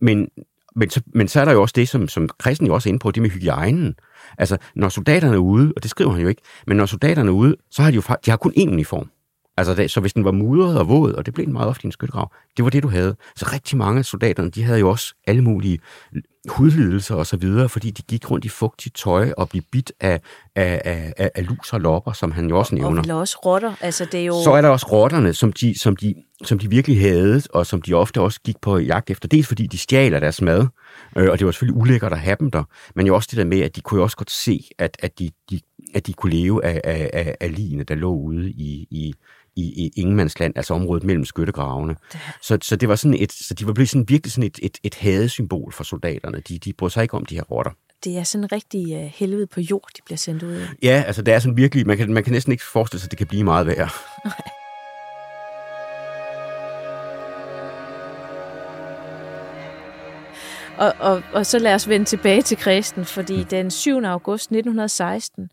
[0.00, 0.28] Men,
[0.76, 2.90] men, så, men så er der jo også det, som, som Christen jo også er
[2.90, 3.94] inde på, det med hygiejnen.
[4.38, 7.34] Altså, når soldaterne er ude, og det skriver han jo ikke, men når soldaterne er
[7.34, 9.10] ude, så har de jo de har kun én uniform.
[9.58, 11.84] Altså, det, så hvis den var mudret og våd, og det blev den meget ofte
[11.84, 13.16] i en skyttegrav, det var det, du havde.
[13.36, 15.78] Så rigtig mange af soldaterne, de havde jo også alle mulige
[16.48, 20.20] hudlidelser og så videre, fordi de gik rundt i fugtigt tøj og blev bit af,
[20.56, 23.14] af, af, af, af lus og lopper, som han jo også nævner.
[23.14, 23.74] Og også rotter.
[23.80, 24.42] Altså, det er jo...
[24.44, 27.82] Så er der også rotterne, som de, som, de, som de virkelig havde, og som
[27.82, 29.28] de ofte også gik på jagt efter.
[29.28, 30.66] Dels fordi de stjal deres mad,
[31.16, 32.62] øh, og det var selvfølgelig ulækkert at have dem der,
[32.94, 35.18] men jo også det der med, at de kunne jo også godt se, at, at,
[35.18, 35.60] de, de,
[35.94, 39.14] at de kunne leve af, af, af, af ligene, der lå ude i, i,
[39.58, 41.96] i, i Ingemandsland, altså området mellem skyttegravene.
[42.12, 42.20] Det...
[42.42, 44.78] Så, så, det var sådan et, så de var blevet sådan virkelig sådan et, et,
[44.82, 46.42] et hadesymbol for soldaterne.
[46.48, 47.72] De, de brød sig ikke om de her rotter.
[48.04, 50.66] Det er sådan en rigtig uh, helvede på jord, de bliver sendt ud af.
[50.82, 53.10] Ja, altså det er sådan virkelig, man kan, man kan næsten ikke forestille sig, at
[53.10, 53.88] det kan blive meget værre.
[60.78, 63.44] Og, og, og så lad os vende tilbage til Kristen, fordi mm.
[63.44, 64.02] den 7.
[64.04, 65.50] august 1916,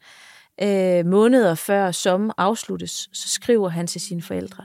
[0.64, 4.64] øh, måneder før som afsluttes, så skriver han til sine forældre.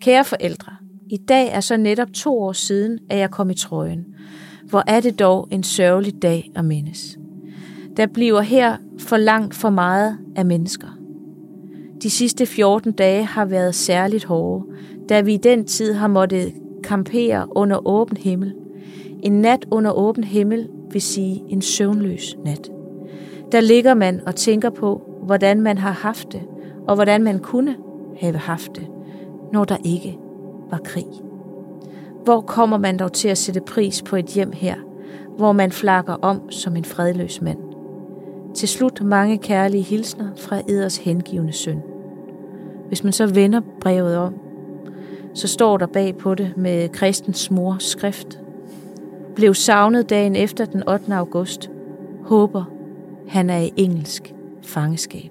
[0.00, 0.72] Kære forældre,
[1.10, 4.06] i dag er så netop to år siden, at jeg kom i trøjen.
[4.64, 7.18] Hvor er det dog en sørgelig dag at mindes.
[7.96, 10.88] Der bliver her for langt for meget af mennesker.
[12.02, 14.64] De sidste 14 dage har været særligt hårde,
[15.08, 16.52] da vi i den tid har måttet
[16.84, 18.54] kampere under åben himmel.
[19.22, 22.70] En nat under åben himmel vil sige en søvnløs nat.
[23.52, 26.42] Der ligger man og tænker på, hvordan man har haft det,
[26.86, 27.76] og hvordan man kunne
[28.20, 28.86] have haft det,
[29.52, 30.18] når der ikke
[30.70, 31.06] var krig.
[32.24, 34.74] Hvor kommer man dog til at sætte pris på et hjem her,
[35.36, 37.58] hvor man flakker om som en fredløs mand?
[38.54, 41.82] Til slut mange kærlige hilsner fra Eders hengivende søn.
[42.88, 44.34] Hvis man så vender brevet om,
[45.34, 48.40] så står der bag på det med kristens mors skrift.
[49.34, 51.14] Blev savnet dagen efter den 8.
[51.14, 51.70] august.
[52.24, 52.64] Håber,
[53.28, 55.30] han er i engelsk fangeskab.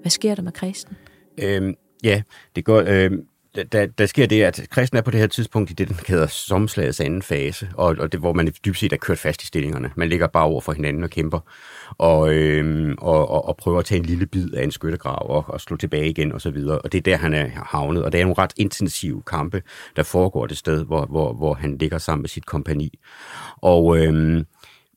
[0.00, 0.96] Hvad sker der med kristen?
[1.38, 1.74] Øhm,
[2.04, 2.22] ja,
[2.56, 2.84] det går...
[2.86, 3.26] Øhm
[3.72, 6.26] der, der sker det, at kristen er på det her tidspunkt i det, den hedder
[6.26, 9.90] somslagets anden fase, og, og det, hvor man dybest set er kørt fast i stillingerne.
[9.96, 11.40] Man ligger bare over for hinanden og kæmper,
[11.98, 15.44] og, øhm, og, og, og prøver at tage en lille bid af en skyttegrav og,
[15.48, 16.78] og slå tilbage igen og så videre.
[16.78, 19.62] Og det er der, han er havnet, og det er nogle ret intensive kampe,
[19.96, 22.98] der foregår det sted, hvor, hvor, hvor han ligger sammen med sit kompani.
[23.56, 24.44] Og øhm,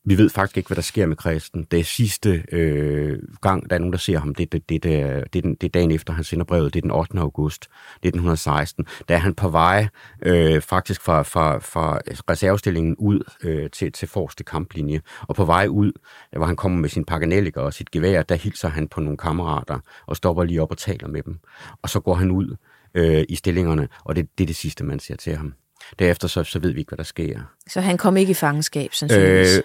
[0.05, 1.67] vi ved faktisk ikke, hvad der sker med Kristen.
[1.71, 4.35] Det er sidste øh, gang, der er nogen, der ser ham.
[4.35, 6.73] Det, det, det, det, det, det er dagen efter, han sender brevet.
[6.73, 7.19] Det er den 8.
[7.19, 8.85] august 1916.
[9.07, 9.87] Der er han på vej
[10.21, 15.01] øh, faktisk fra, fra, fra reservestillingen ud øh, til, til forreste kamplinje.
[15.21, 15.91] Og på vej ud,
[16.37, 19.79] hvor han kommer med sin paganelliker og sit gevær, der hilser han på nogle kammerater
[20.07, 21.39] og stopper lige op og taler med dem.
[21.81, 22.55] Og så går han ud
[22.93, 25.53] øh, i stillingerne, og det, det er det sidste, man ser til ham.
[25.99, 27.39] Derefter så, så ved vi ikke, hvad der sker.
[27.67, 29.57] Så han kom ikke i fangenskab, sandsynligvis?
[29.57, 29.63] Øh,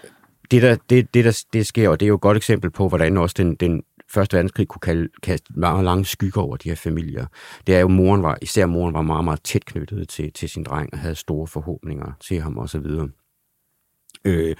[0.51, 2.87] det, der, det, det, der det sker, og det er jo et godt eksempel på,
[2.87, 6.75] hvordan også den, den Første verdenskrig kunne kalde, kaste meget lange skygger over de her
[6.75, 7.25] familier.
[7.67, 10.63] Det er jo, moren var, især moren var meget, meget tæt knyttet til, til sin
[10.63, 12.85] dreng og havde store forhåbninger til ham osv.
[14.25, 14.55] Øh,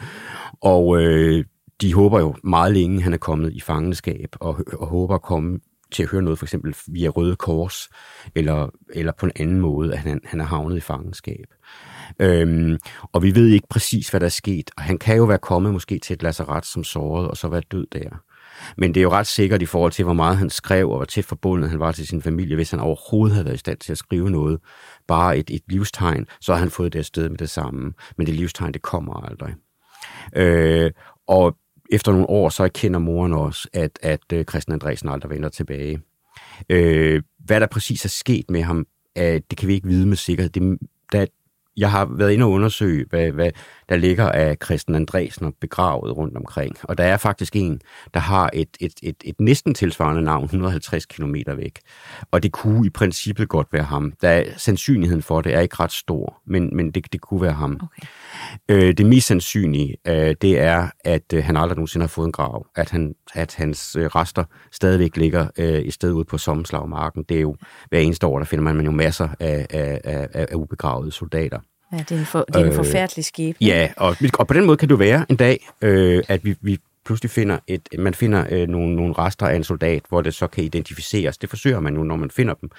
[0.61, 1.45] og øh,
[1.81, 5.59] de håber jo meget længe, han er kommet i fangenskab, og, og håber at komme
[5.91, 7.89] til at høre noget, for eksempel via Røde Kors,
[8.35, 11.45] eller, eller på en anden måde, at han, han er havnet i fangenskab.
[12.19, 12.77] Øhm,
[13.13, 14.71] og vi ved ikke præcis, hvad der er sket.
[14.77, 17.61] Og han kan jo være kommet måske til et lazaret som såret, og så være
[17.71, 18.09] død der.
[18.77, 21.05] Men det er jo ret sikkert i forhold til, hvor meget han skrev, og hvor
[21.05, 23.91] tæt forbundet han var til sin familie, hvis han overhovedet havde været i stand til
[23.91, 24.59] at skrive noget.
[25.07, 27.93] Bare et, et livstegn, så har han fået det afsted med det samme.
[28.17, 29.55] Men det livstegn, det kommer aldrig.
[30.35, 30.91] Øh,
[31.27, 31.57] og
[31.91, 36.01] efter nogle år, så erkender moren også, at, at øh, Christian Andresen aldrig vender tilbage.
[36.69, 38.85] Øh, hvad der præcis er sket med ham,
[39.19, 40.49] uh, det kan vi ikke vide med sikkerhed.
[40.49, 40.77] Det,
[41.11, 41.25] der,
[41.77, 43.51] jeg har været inde og undersøge, hvad, hvad
[43.89, 46.75] der ligger af Christian Andresen begravet rundt omkring.
[46.83, 47.81] Og der er faktisk en,
[48.13, 51.79] der har et, et, et, et næsten tilsvarende navn, 150 km væk.
[52.31, 54.13] Og det kunne i princippet godt være ham.
[54.21, 57.53] Der er, sandsynligheden for det er ikke ret stor, men, men det, det kunne være
[57.53, 57.79] ham.
[57.83, 58.07] Okay.
[58.69, 62.31] Øh, det mest sandsynlige, øh, det er, at øh, han aldrig nogensinde har fået en
[62.31, 62.67] grav.
[62.75, 67.23] At, han, at hans øh, rester stadigvæk ligger øh, i stedet ude på Sommerslagmarken.
[67.29, 67.55] Det er jo
[67.89, 71.59] hver eneste år, der finder man jo masser af, af, af, af ubegravede soldater.
[71.93, 73.55] Ja, det er en, for, det er en øh, forfærdelig skib.
[73.61, 76.55] Ja, og, og på den måde kan det jo være en dag, øh, at vi,
[76.61, 80.33] vi pludselig finder et, man finder øh, nogle, nogle rester af en soldat, hvor det
[80.33, 81.37] så kan identificeres.
[81.37, 82.69] Det forsøger man nu, når man finder dem.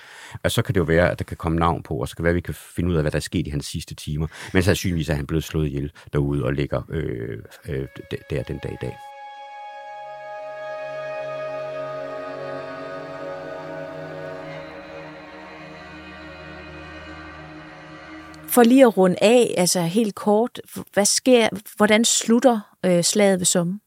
[0.42, 2.22] Og så kan det jo være, at der kan komme navn på, og så kan
[2.22, 3.94] det være, at vi kan finde ud af, hvad der er sket i hans sidste
[3.94, 4.26] timer.
[4.52, 7.38] Men sandsynligvis er han blevet slået ihjel derude og ligger øh,
[7.68, 7.86] øh,
[8.30, 9.07] der den dag i dag.
[18.48, 20.60] For lige at runde af, altså helt kort,
[20.92, 23.80] hvad sker, hvordan slutter øh, slaget ved Somme?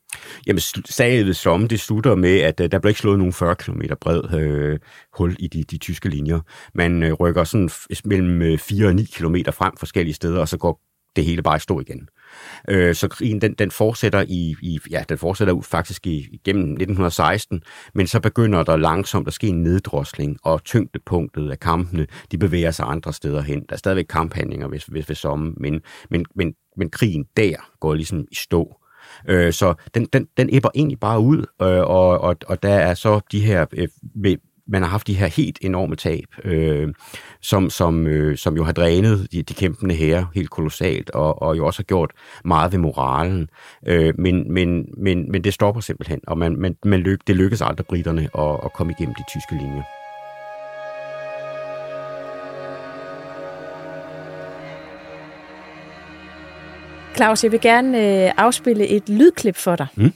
[0.47, 0.59] Jamen,
[0.89, 3.82] slaget ved Somme, det slutter med, at øh, der bliver ikke slået nogen 40 km
[4.01, 4.80] bred øh,
[5.14, 6.39] hul i de, de tyske linjer.
[6.74, 7.70] Man øh, rykker sådan
[8.05, 10.82] mellem øh, 4 og 9 km frem forskellige steder, og så går
[11.16, 12.07] det hele bare i stå igen.
[12.67, 17.63] Øh, så krigen den, den fortsætter i, i ja, den fortsætter faktisk i, igennem 1916,
[17.93, 22.71] men så begynder der langsomt at ske en neddrosling, og tyngdepunktet af kampene, de bevæger
[22.71, 23.59] sig andre steder hen.
[23.69, 27.93] Der er stadigvæk kamphandlinger hvis, hvis, hvis som, men, men, men, men krigen der går
[27.93, 28.77] ligesom i stå.
[29.27, 32.93] Øh, så den, den, den æbber egentlig bare ud, øh, og, og, og der er
[32.93, 34.38] så de her øh, med,
[34.68, 36.93] man har haft de her helt enorme tab, øh,
[37.41, 41.57] som, som, øh, som jo har drænet de, de kæmpende her helt kolossalt, og, og
[41.57, 42.12] jo også har gjort
[42.45, 43.49] meget ved moralen.
[43.88, 47.62] Øh, men, men, men, men det stopper simpelthen, og man, man, man lyk, det lykkes
[47.62, 49.84] aldrig britterne at, at komme igennem de tyske linjer.
[57.16, 59.88] Claus, jeg vil gerne øh, afspille et lydklip for dig.
[59.95, 60.14] Mm.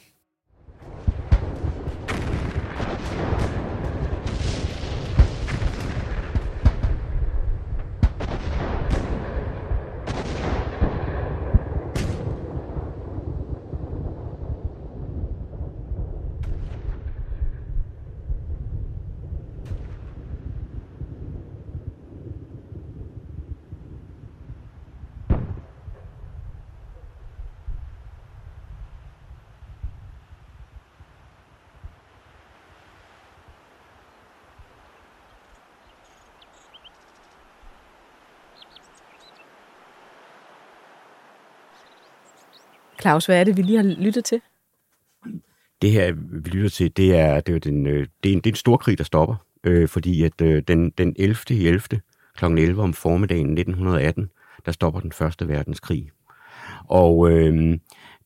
[43.06, 44.41] Claus, hvad er det, vi lige har lyttet til?
[45.82, 48.49] Det her, vi lytter til, det er, det er, den, øh, det er, en, det
[48.49, 49.36] er en stor krig, der stopper.
[49.64, 51.36] Øh, fordi at øh, den, den 11.
[51.49, 51.82] i 11.
[52.38, 52.45] kl.
[52.45, 54.30] 11 om formiddagen 1918,
[54.66, 56.12] der stopper den første verdenskrig.
[56.86, 57.78] Og øh,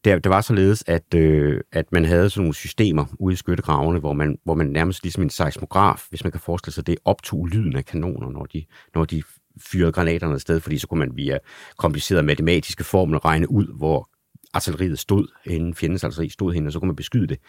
[0.06, 4.00] det, det var således, at, øh, at man havde sådan nogle systemer ude i skyttegravene,
[4.00, 7.48] hvor man, hvor man nærmest ligesom en seismograf, hvis man kan forestille sig det, optog
[7.48, 8.66] lyden af kanoner, når de,
[8.96, 9.24] når de
[9.72, 11.38] fyrede granaterne afsted, fordi så kunne man via
[11.78, 14.10] komplicerede matematiske formler regne ud, hvor
[14.54, 17.40] artilleriet stod, henne, fjendens artilleri stod henne, og så kunne man beskyde det.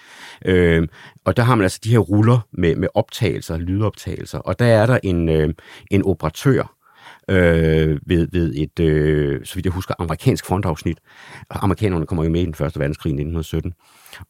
[0.45, 0.89] Øh,
[1.25, 4.87] og der har man altså de her ruller med, med optagelser, lydoptagelser, og der er
[4.87, 5.55] der en, øh,
[5.91, 6.77] en operatør,
[7.29, 10.99] øh, ved, ved et, øh, så vidt jeg husker, amerikansk frontafsnit.
[11.51, 13.75] Amerikanerne kommer jo med i den første verdenskrig i 1917.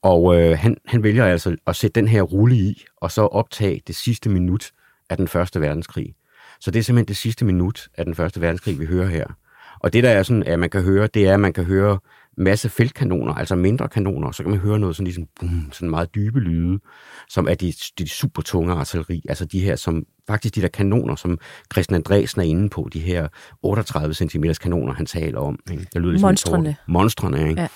[0.03, 3.81] Og øh, han, han vælger altså at sætte den her rulle i, og så optage
[3.87, 4.71] det sidste minut
[5.11, 6.15] af den første verdenskrig.
[6.61, 9.27] Så det er simpelthen det sidste minut af den første verdenskrig, vi hører her.
[9.81, 11.99] Og det, der er sådan, at man kan høre, det er, at man kan høre
[12.37, 16.15] masse feltkanoner, altså mindre kanoner, så kan man høre noget sådan ligesom, boom, sådan meget
[16.15, 16.79] dybe lyde,
[17.29, 21.17] som er de, de super tunge artilleri, altså de her, som faktisk de der kanoner,
[21.17, 21.39] som
[21.73, 23.29] Christian Andresen er inde på, de her
[23.63, 25.59] 38 cm kanoner, han taler om.
[25.71, 25.87] Ikke?
[25.93, 26.77] Det lyder ligesom Monstrene.
[26.89, 27.61] Monstrene, ikke?
[27.61, 27.69] Ja.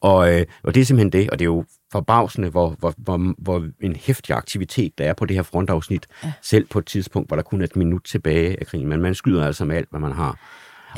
[0.00, 3.34] Og, øh, og det er simpelthen det, og det er jo forbavsende, hvor, hvor, hvor,
[3.38, 6.32] hvor en hæftig aktivitet der er på det her frontafsnit, ja.
[6.42, 8.88] selv på et tidspunkt, hvor der kun er et minut tilbage af krigen.
[8.88, 10.38] Men man skyder altså med alt, hvad man har.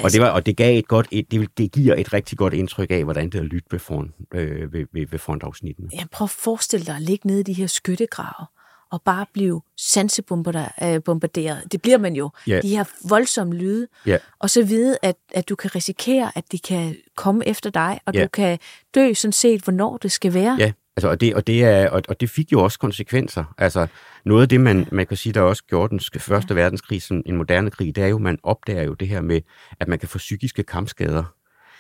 [0.03, 2.55] Og det, var, og det gav et godt, et, det, det giver et rigtig godt
[2.55, 5.88] indtryk af, hvordan det er lyttet ved, front, øh, ved, ved, ved frontafsnittene.
[5.92, 8.47] Ja, prøv at forestille dig at ligge nede i de her skyttegrave
[8.95, 11.72] og bare blive sansebombarderet.
[11.72, 12.30] Det bliver man jo.
[12.47, 12.61] Ja.
[12.61, 13.86] De her voldsomme lyde.
[14.07, 14.18] Ja.
[14.38, 18.14] Og så vide, at, at du kan risikere, at de kan komme efter dig, og
[18.14, 18.22] ja.
[18.22, 18.59] du kan
[18.95, 20.57] dø sådan set, hvornår det skal være.
[20.61, 23.55] Ja, altså, og, det, og, det er, og, og det fik jo også konsekvenser.
[23.59, 23.86] Altså,
[24.24, 27.36] noget af det, man, man kan sige, der også gjorde den første verdenskrig som en
[27.36, 29.40] moderne krig, det er jo, man opdager jo det her med,
[29.80, 31.24] at man kan få psykiske kampskader.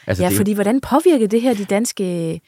[0.06, 2.04] Altså, ja, det, fordi hvordan påvirker det her de danske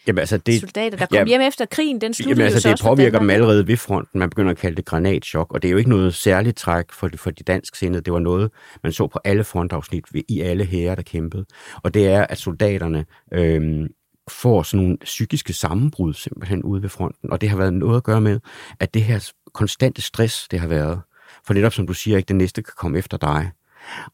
[0.07, 2.01] jamen, altså det, soldater, der kom jamen, hjem efter krigen?
[2.01, 4.19] Den sluttede jamen, altså, jo det påvirker dem allerede ved fronten.
[4.19, 7.11] Man begynder at kalde det granatschok, og det er jo ikke noget særligt træk for,
[7.17, 8.03] for de dansk sindede.
[8.03, 8.51] Det var noget,
[8.83, 11.45] man så på alle frontafsnit i alle hære, der kæmpede.
[11.83, 13.87] Og det er, at soldaterne øhm,
[14.31, 17.33] får sådan nogle psykiske sammenbrud simpelthen ude ved fronten.
[17.33, 18.41] Og det har været noget at gøre med,
[18.81, 21.01] at det her konstante stress, det har været.
[21.45, 23.51] For netop som du siger, ikke det næste kan komme efter dig.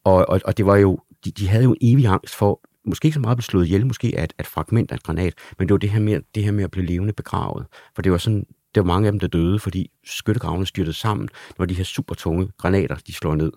[0.03, 3.05] Og, og, og det var jo, de, de havde jo en evig angst for, måske
[3.05, 5.67] ikke så meget at blive slået ihjel, måske at et, fragment af et granat, men
[5.67, 7.65] det var det her, med, det her med at blive levende begravet.
[7.95, 8.45] For det var sådan,
[8.75, 12.15] det var mange af dem, der døde, fordi skyttegravene styrtede sammen, når de her super
[12.15, 13.51] tunge granater, de slår ned.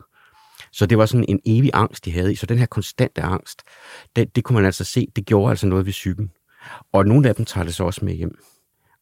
[0.73, 2.35] Så det var sådan en evig angst, de havde i.
[2.35, 3.63] Så den her konstante angst,
[4.17, 6.31] det, det kunne man altså se, det gjorde altså noget ved psyken.
[6.93, 8.39] Og nogle af dem tager det så også med hjem.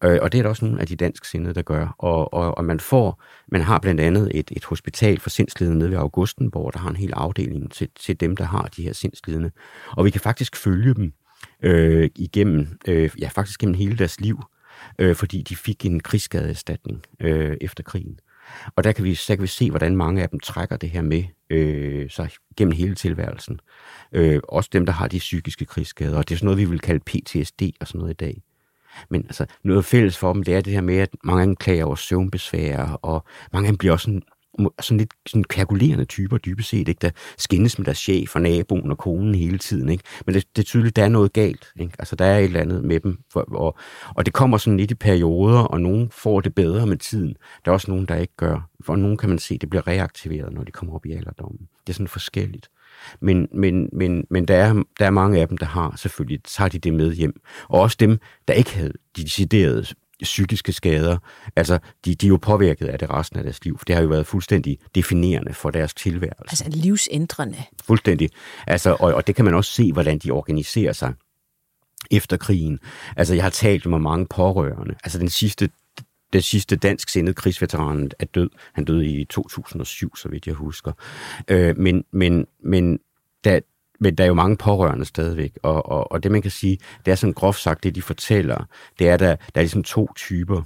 [0.04, 1.94] Øh, og det er der også nogle af de dansk sindede, der gør.
[1.98, 5.90] Og, og, og man får, man har blandt andet et, et hospital for sindslidende nede
[5.90, 9.50] ved Augustenborg, der har en hel afdeling til, til dem, der har de her sindslidende.
[9.90, 11.12] Og vi kan faktisk følge dem
[11.62, 14.42] øh, igennem, øh, ja faktisk gennem hele deres liv,
[14.98, 18.18] øh, fordi de fik en krigsskadeerstatning øh, efter krigen.
[18.76, 21.02] Og der kan, vi, så kan vi se, hvordan mange af dem trækker det her
[21.02, 23.60] med øh, sig gennem hele tilværelsen.
[24.12, 26.18] Øh, også dem, der har de psykiske krigsskader.
[26.18, 28.42] Og det er sådan noget, vi vil kalde PTSD og sådan noget i dag.
[29.10, 31.56] Men altså, noget fælles for dem, det er det her med, at mange af dem
[31.56, 34.22] klager over søvnbesvær, og mange af dem bliver også sådan
[34.58, 36.98] Altså sådan lidt sådan kalkulerende typer dybest set, ikke?
[36.98, 39.88] der skændes med deres chef og naboen og konen hele tiden.
[39.88, 40.04] Ikke?
[40.26, 41.66] Men det, det er tydeligt, der er noget galt.
[41.80, 41.92] Ikke?
[41.98, 43.18] Altså, der er et eller andet med dem.
[43.32, 43.78] For, og,
[44.14, 47.36] og det kommer sådan lidt i perioder, og nogen får det bedre med tiden.
[47.64, 48.68] Der er også nogen, der ikke gør.
[48.84, 51.68] For nogen kan man se, det bliver reaktiveret, når de kommer op i alderdommen.
[51.86, 52.68] Det er sådan forskelligt.
[53.20, 56.68] Men, men, men, men der, er, der er mange af dem, der har selvfølgelig, tager
[56.68, 57.40] de det med hjem.
[57.68, 59.86] Og også dem, der ikke havde de deciderede
[60.22, 61.18] psykiske skader,
[61.56, 64.08] altså de, de er jo påvirket af det resten af deres liv, det har jo
[64.08, 66.44] været fuldstændig definerende for deres tilværelse.
[66.64, 67.58] Altså livsændrende.
[67.84, 68.30] Fuldstændig.
[68.66, 71.12] Altså, og, og det kan man også se, hvordan de organiserer sig
[72.10, 72.78] efter krigen.
[73.16, 74.94] Altså jeg har talt med mange pårørende.
[75.04, 75.70] Altså den sidste
[76.32, 78.50] den sidste dansk sindede krigsveteran er død.
[78.72, 80.92] Han døde i 2007, så vidt jeg husker.
[81.48, 82.98] Øh, men, men, men
[83.44, 83.60] da,
[84.04, 87.12] men der er jo mange pårørende stadigvæk, og, og, og det man kan sige, det
[87.12, 88.64] er sådan groft sagt, det de fortæller,
[88.98, 90.62] det er, der, der er ligesom to typer.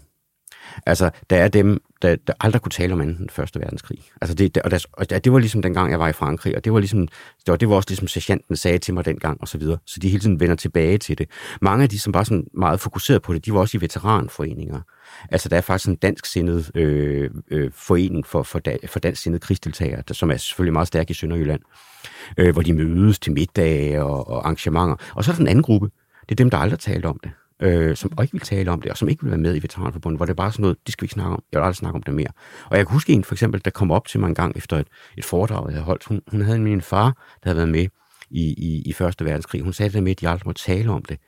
[0.87, 3.99] Altså, der er dem, der, der aldrig kunne tale om anden den første verdenskrig.
[4.21, 6.73] Altså, det, og, der, og det var ligesom dengang, jeg var i Frankrig, og det
[6.73, 9.59] var ligesom, det var, det var også ligesom sergeanten sagde til mig dengang, og så
[9.59, 9.79] videre.
[9.87, 11.31] Så de hele tiden vender tilbage til det.
[11.61, 14.81] Mange af de, som var sådan meget fokuseret på det, de var også i veteranforeninger.
[15.31, 19.23] Altså, der er faktisk en dansk sindet øh, øh, forening for, for, da, for dansk
[19.23, 21.61] sindet krigsdeltagere, der, som er selvfølgelig meget stærk i Sønderjylland
[22.37, 24.97] øh, hvor de mødes til middage og, og arrangementer.
[25.15, 25.91] Og så er der den anden gruppe,
[26.21, 27.31] det er dem, der aldrig talte om det,
[27.63, 30.19] øh, som ikke vil tale om det, og som ikke vil være med i Veteranforbundet,
[30.19, 31.77] hvor det er bare sådan noget, det skal vi ikke snakke om, jeg vil aldrig
[31.77, 32.29] snakke om det mere.
[32.71, 34.77] Og jeg kan huske en for eksempel, der kom op til mig en gang efter
[34.77, 36.05] et, et foredrag, jeg havde holdt.
[36.05, 37.07] Hun, hun havde min far,
[37.43, 37.87] der havde været med
[38.31, 39.63] i, i, i Første Verdenskrig.
[39.63, 41.19] Hun sagde det med, at de aldrig må tale om det.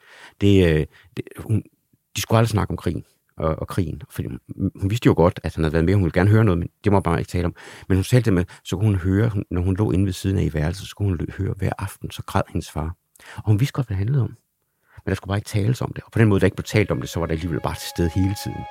[0.41, 1.63] det, øh, det hun,
[2.17, 3.05] de skulle aldrig snakke om krigen
[3.37, 4.03] og, og krigen.
[4.11, 4.29] Fordi
[4.81, 6.69] hun vidste jo godt, at han havde været med, hun ville gerne høre noget, men
[6.85, 7.55] det må bare ikke tale om.
[7.89, 10.39] Men hun talte det med, så kunne hun høre, når hun lå inde ved siden
[10.39, 12.97] af i værelset, så kunne hun høre hver aften, så græd hendes far.
[13.37, 14.37] Og hun vidste godt, hvad det handlede om.
[15.05, 16.05] Men der skulle bare ikke tales om det.
[16.05, 17.75] Og på den måde, der ikke blev talt om det, så var der alligevel bare
[17.75, 18.65] til stede hele tiden.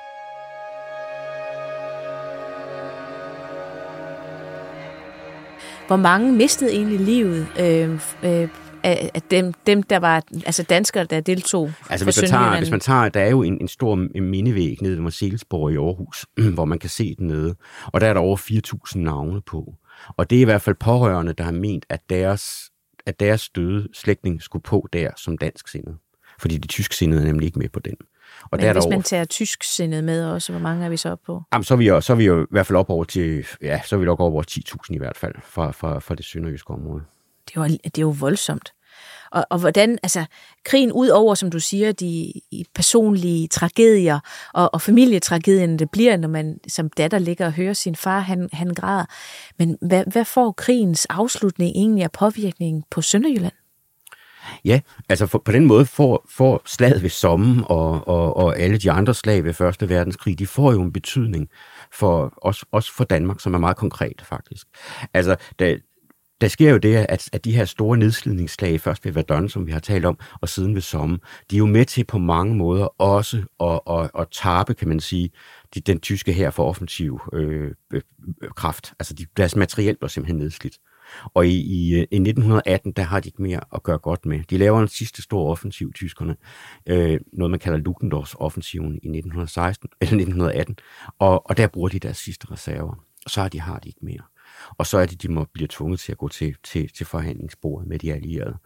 [5.86, 7.90] Hvor mange mistede egentlig livet øh,
[8.22, 8.48] øh,
[8.82, 12.70] af, af dem, dem, der var altså danskere, der deltog Altså hvis man, tager, hvis
[12.70, 16.64] man tager, der er jo en, en stor mindevæg nede ved Marcelsborg i Aarhus, hvor
[16.64, 17.54] man kan se den nede,
[17.86, 18.36] og der er der over
[18.94, 19.74] 4.000 navne på.
[20.16, 22.70] Og det er i hvert fald pårørende, der har ment, at deres,
[23.06, 25.96] at deres døde slægtning skulle på der som dansk sindet.
[26.40, 27.96] Fordi de tysk sindede er nemlig ikke med på den.
[28.42, 30.96] Og Men der hvis der man tager tysk sindet med også, hvor mange er vi
[30.96, 31.42] så op på?
[31.52, 33.46] Jamen, så er vi jo, så er vi jo i hvert fald op over til,
[33.62, 36.70] ja, så er vi nok over 10.000 i hvert fald fra, fra, fra det sønderjyske
[36.70, 37.02] område
[37.50, 38.72] det er jo, det er jo voldsomt.
[39.32, 40.24] Og, og hvordan, altså,
[40.64, 42.32] krigen ud over, som du siger, de
[42.74, 44.20] personlige tragedier
[44.54, 48.48] og, og familietragedien, det bliver, når man som datter ligger og hører sin far, han,
[48.52, 49.04] han græder.
[49.58, 53.52] Men hvad, hvad får krigens afslutning egentlig af påvirkning på Sønderjylland?
[54.64, 58.78] Ja, altså for, på den måde får, får slaget ved Sommen og, og, og alle
[58.78, 61.48] de andre slag ved Første Verdenskrig, de får jo en betydning
[61.92, 64.66] for os, også for Danmark, som er meget konkret faktisk.
[65.14, 65.76] Altså, da,
[66.40, 69.72] der sker jo det, at, at de her store nedslidningsslag, først ved Verdun, som vi
[69.72, 71.18] har talt om, og siden ved Somme,
[71.50, 75.00] de er jo med til på mange måder også at, at, at tabe, kan man
[75.00, 75.30] sige,
[75.74, 78.02] de, den tyske her for offensiv øh, øh,
[78.56, 78.92] kraft.
[78.98, 80.78] Altså de, deres materiel var simpelthen nedslidt.
[81.34, 84.40] Og i, i, øh, i 1918, der har de ikke mere at gøre godt med.
[84.50, 86.36] De laver en sidste stor offensiv, tyskerne.
[86.86, 90.76] Øh, noget, man kalder Ludendorffs offensiven i 1916, eller 1918.
[91.18, 93.04] Og, og der bruger de deres sidste reserver.
[93.26, 94.22] Så har de, har de ikke mere
[94.78, 97.88] og så er det, de må blive tvunget til at gå til, til, til forhandlingsbordet
[97.88, 98.56] med de allierede.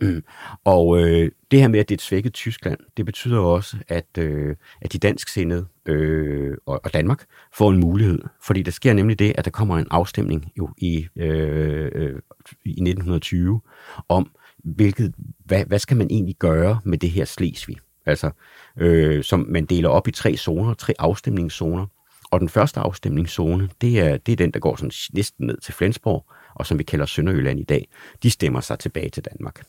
[0.64, 4.18] Og øh, det her med, at det er et svækket Tyskland, det betyder også, at,
[4.18, 7.24] øh, at de dansksindede øh, og, og Danmark
[7.54, 8.22] får en mulighed.
[8.42, 12.20] Fordi der sker nemlig det, at der kommer en afstemning jo i, øh, øh,
[12.64, 13.60] i 1920
[14.08, 15.14] om, hvilket,
[15.44, 17.76] hvad, hvad skal man egentlig gøre med det her Slesvig?
[18.06, 18.30] Altså,
[18.78, 21.86] øh, som man deler op i tre zoner, tre afstemningszoner.
[22.30, 25.74] Og den første afstemningszone, det er, det er den, der går sådan næsten ned til
[25.74, 27.88] Flensborg, og som vi kalder Sønderjylland i dag.
[28.22, 29.62] De stemmer sig tilbage til Danmark.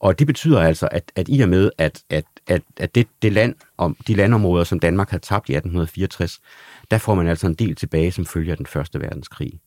[0.00, 3.32] Og det betyder altså, at, at i og med, at, at, at, at det, det
[3.32, 6.40] land, om, de landområder, som Danmark havde tabt i 1864,
[6.90, 9.60] der får man altså en del tilbage, som følger den første verdenskrig.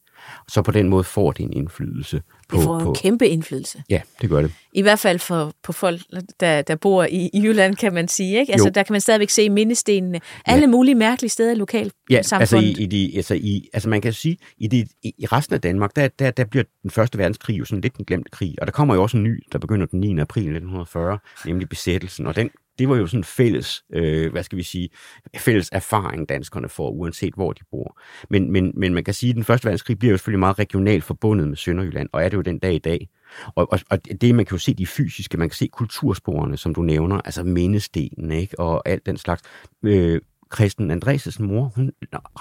[0.47, 2.21] Så på den måde får det en indflydelse.
[2.49, 3.83] På, Det får på, en kæmpe indflydelse.
[3.89, 4.51] Ja, det gør det.
[4.73, 6.01] I hvert fald for, på folk,
[6.39, 8.39] der, der bor i, i Jylland, kan man sige.
[8.39, 8.53] Ikke?
[8.53, 8.71] Altså, Jo.
[8.75, 10.19] der kan man stadigvæk se mindestenene.
[10.45, 12.77] Alle mulige mærkelige steder i lokalt Ja, altså, samfundet.
[12.77, 15.95] i, i de, altså, i, altså man kan sige, i, de, i resten af Danmark,
[15.95, 18.55] der, der, der bliver den første verdenskrig jo sådan lidt en glemt krig.
[18.61, 20.19] Og der kommer jo også en ny, der begynder den 9.
[20.19, 22.27] april 1940, nemlig besættelsen.
[22.27, 22.49] Og den,
[22.79, 24.89] det var jo sådan en fælles, øh, hvad skal vi sige,
[25.37, 27.99] fælles erfaring, danskerne får, uanset hvor de bor.
[28.29, 31.03] Men, men, men man kan sige, at den første verdenskrig bliver jo selvfølgelig meget regionalt
[31.03, 33.09] forbundet med Sønderjylland, og er det jo den dag i dag.
[33.55, 36.75] Og, og, og det, man kan jo se de fysiske, man kan se kultursporene, som
[36.75, 38.59] du nævner, altså mindestenen, ikke?
[38.59, 39.41] og alt den slags.
[39.83, 40.21] Øh,
[40.55, 41.91] Christen Andresens mor, hun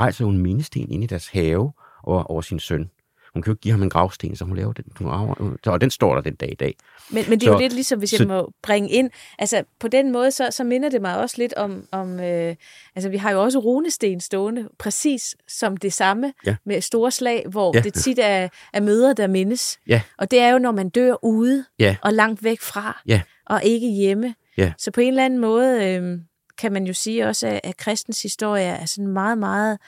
[0.00, 1.72] rejser jo en mindesten ind i deres have
[2.02, 2.90] over, over sin søn.
[3.34, 4.84] Hun kan jo ikke give ham en gravsten, så hun laver den.
[4.98, 6.74] Hun og den står der den dag i dag.
[7.10, 9.62] Men, men det er jo Så- lidt ligesom, hvis jeg så- må bringe ind, altså
[9.80, 12.54] på den måde, så, så minder det mig også lidt om, om øh,
[12.96, 16.56] altså vi har jo også runesten stående, præcis som det samme, Ja.
[16.66, 17.80] med store slag, hvor Ja.
[17.80, 19.78] det tit er, er møder, der mindes.
[19.86, 20.00] Ja.
[20.18, 21.96] Og det er jo, når man dør ude Ja.
[22.02, 23.20] og langt væk fra, Ja.
[23.46, 24.34] og ikke hjemme.
[24.58, 24.72] Ja.
[24.78, 26.18] Så på en eller anden måde øh,
[26.58, 29.78] kan man jo sige også, at, at kristens historie er sådan meget, meget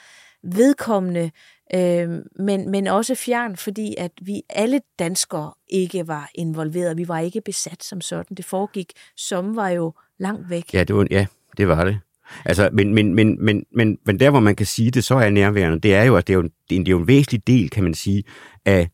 [0.43, 1.31] vedkommende,
[1.75, 2.09] øh,
[2.39, 6.97] men, men også fjern, fordi at vi alle danskere ikke var involveret.
[6.97, 8.37] Vi var ikke besat som sådan.
[8.37, 10.73] Det foregik, som var jo langt væk.
[10.73, 11.25] Ja, det var, ja,
[11.57, 11.99] det var det.
[12.45, 15.29] Altså, men, men, men, men, men, men der, hvor man kan sige, det så er
[15.29, 17.47] nærværende, det er jo, at det er jo, en, det er en- jo en væsentlig
[17.47, 18.23] del, kan man sige,
[18.65, 18.89] af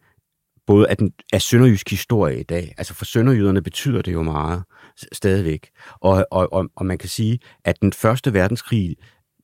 [0.67, 2.73] både af, den, af sønderjysk historie i dag.
[2.77, 4.63] Altså for sønderjyderne betyder det jo meget
[5.11, 5.69] stadigvæk.
[6.01, 8.95] Og, og, og, og man kan sige, at den første verdenskrig,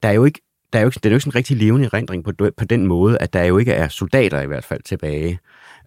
[0.03, 0.41] der er jo ikke,
[0.73, 2.65] der er jo ikke, den er jo ikke sådan en rigtig levende erindring på, på
[2.65, 5.39] den måde, at der jo ikke er soldater i hvert fald tilbage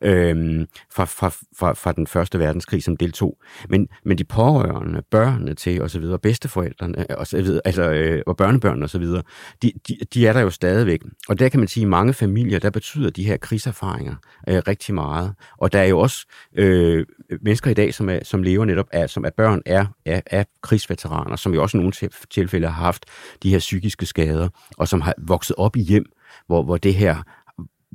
[0.03, 1.29] øh, fra, fra,
[1.59, 3.39] fra, fra den første verdenskrig, som deltog.
[3.69, 7.91] Men, men de pårørende, børnene til og så videre, bedsteforældrene øh, og så videre, altså,
[7.91, 9.23] øh, og børnebørnene og så videre,
[9.63, 11.01] de, de, de er der jo stadigvæk.
[11.29, 14.15] Og der kan man sige, at i mange familier, der betyder de her krigserfaringer
[14.49, 15.35] øh, rigtig meget.
[15.59, 16.27] Og der er jo også
[16.57, 17.07] øh,
[17.43, 20.45] mennesker i dag, som, er, som lever netop af, som er børn er, er, er
[20.63, 21.93] krigsveteraner, som jo også i nogle
[22.31, 23.05] tilfælde har haft
[23.43, 26.05] de her psykiske skader, og som har vokset op i hjem,
[26.47, 27.23] hvor, hvor det her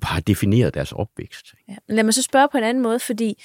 [0.04, 1.46] har defineret deres opvækst.
[1.70, 1.76] Ja.
[1.90, 3.44] Lad mig så spørge på en anden måde, fordi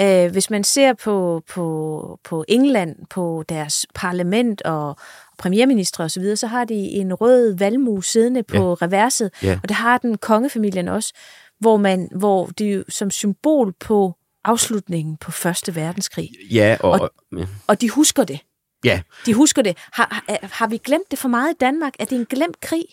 [0.00, 4.96] øh, hvis man ser på, på, på England, på deres parlament og
[5.38, 8.86] premierminister osv., så, videre, så har de en rød valmue siddende på ja.
[8.86, 9.58] reverset, Ja.
[9.62, 11.12] og det har den kongefamilien også,
[11.58, 16.30] hvor, man, hvor det jo som symbol på afslutningen på Første Verdenskrig.
[16.52, 17.44] Ja, og, Og- ja.
[17.66, 18.40] Og de husker det.
[18.84, 19.76] ja, De husker det.
[19.92, 21.94] Har, har, har vi glemt det for meget i Danmark?
[21.98, 22.84] Er det en glemt krig?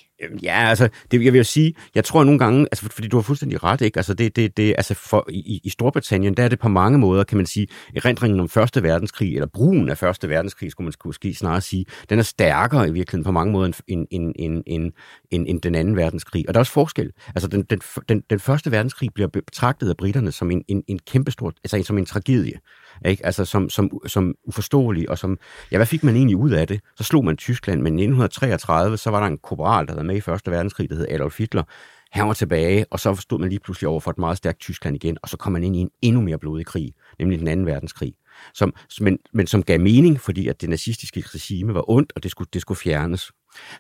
[0.44, 3.22] Ja, altså, det, jeg vil jo sige, jeg tror nogle gange, altså, fordi du har
[3.22, 3.98] fuldstændig ret, ikke?
[3.98, 7.24] Altså, det, det, det, altså for, i, i Storbritannien, der er det på mange måder,
[7.24, 11.34] kan man sige, erindringen om Første Verdenskrig, eller brugen af Første Verdenskrig, skulle man måske
[11.34, 14.92] snarere sige, den er stærkere i virkeligheden på mange måder end, end, end, end, end,
[15.32, 16.46] end, end den anden verdenskrig.
[16.48, 17.12] Og der er også forskel.
[17.28, 21.00] Altså, den, den, den, den Første Verdenskrig bliver betragtet af britterne som en, en, en
[21.00, 22.60] kæmpestor, altså som en tragedie.
[23.06, 23.26] Ikke?
[23.26, 25.38] Altså som, som, som uforståelig, og som,
[25.72, 26.82] ja, hvad fik man egentlig ud af det?
[26.98, 30.16] Så slog man Tyskland, men i 1933, så var der en korporal, der havde med
[30.16, 31.64] i Første Verdenskrig, der hed Adolf Hitler.
[32.12, 34.96] Han var tilbage, og så stod man lige pludselig over for et meget stærkt Tyskland
[34.96, 37.66] igen, og så kom man ind i en endnu mere blodig krig, nemlig den anden
[37.66, 38.14] verdenskrig.
[38.54, 42.32] Som, men, men som gav mening, fordi at det nazistiske regime var ondt, og det
[42.32, 43.32] skulle, det skulle fjernes.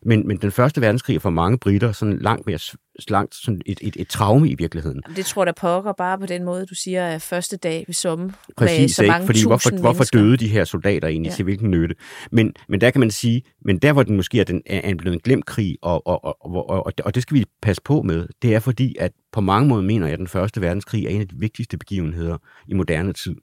[0.01, 2.59] Men, men den første verdenskrig er for mange britter sådan langt mere
[3.09, 5.01] langt sådan et, et, et traume i virkeligheden.
[5.15, 7.93] Det tror jeg da pokker bare på den måde, du siger, at første dag ved
[7.93, 8.25] sommer.
[8.25, 9.11] med Præcis, så ikke?
[9.11, 11.35] mange fordi hvorfor, hvorfor døde de her soldater egentlig, ja.
[11.35, 11.95] til hvilken nytte?
[12.31, 15.15] Men, men der kan man sige, men der hvor den måske er, den, er blevet
[15.15, 18.27] en glemt krig, og, og, og, og, og, og det skal vi passe på med,
[18.41, 21.21] det er fordi, at på mange måder mener jeg, at den første verdenskrig er en
[21.21, 23.35] af de vigtigste begivenheder i moderne tid.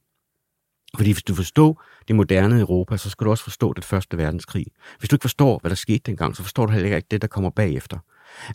[0.96, 4.66] Fordi hvis du forstår det moderne Europa, så skal du også forstå det første verdenskrig.
[4.98, 7.28] Hvis du ikke forstår, hvad der skete dengang, så forstår du heller ikke det, der
[7.28, 7.98] kommer bagefter.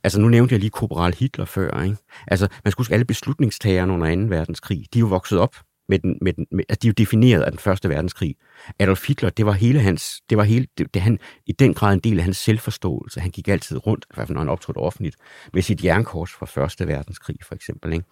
[0.04, 1.98] Altså nu nævnte jeg lige korporal Hitler før, ikke?
[2.28, 4.22] Altså man skulle huske, alle beslutningstagerne under 2.
[4.22, 5.56] verdenskrig, de er jo vokset op
[5.90, 8.36] med den, med den, med, altså de er jo defineret af den første verdenskrig.
[8.80, 11.94] Adolf Hitler, det var hele hans, det var hele, det, det han, i den grad
[11.94, 13.20] en del af hans selvforståelse.
[13.20, 15.16] Han gik altid rundt, i hvert fald når han optrådte offentligt,
[15.54, 18.06] med sit jernkors fra første verdenskrig, for eksempel, ikke?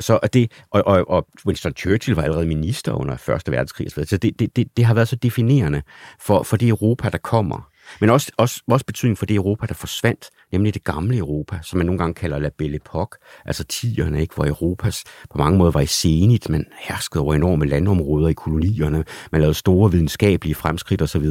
[0.00, 4.04] Så er det, og, og, og Winston Churchill var allerede minister under første verdenskrig, så
[4.04, 5.82] så det, det, det, det har været så definerende
[6.20, 7.70] for, for det Europa, der kommer.
[8.00, 11.76] Men også, også, også betydning for det Europa, der forsvandt, nemlig det gamle Europa, som
[11.76, 15.70] man nogle gange kalder La Belle Époque, altså tierne, ikke, hvor Europas på mange måder
[15.70, 21.02] var i senigt, man herskede over enorme landområder i kolonierne, man lavede store videnskabelige fremskridt
[21.02, 21.26] osv.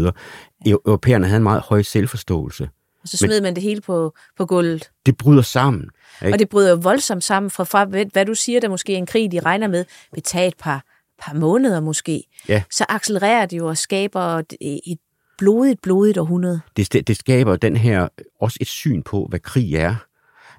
[0.66, 2.70] Europæerne havde en meget høj selvforståelse.
[3.06, 4.90] Og så smed man det hele på, på gulvet.
[5.06, 5.90] Det bryder sammen.
[6.22, 6.36] Ikke?
[6.36, 8.98] Og det bryder jo voldsomt sammen fra, fra hvad, hvad du siger, der måske er
[8.98, 10.84] en krig, de regner med, vil tage et par,
[11.20, 12.24] par måneder måske.
[12.50, 12.64] Ja.
[12.72, 14.98] Så accelererer det jo og skaber et, et
[15.38, 16.62] blodigt, blodigt århundrede.
[16.78, 18.08] det, det skaber den her
[18.42, 19.96] også et syn på, hvad krig er.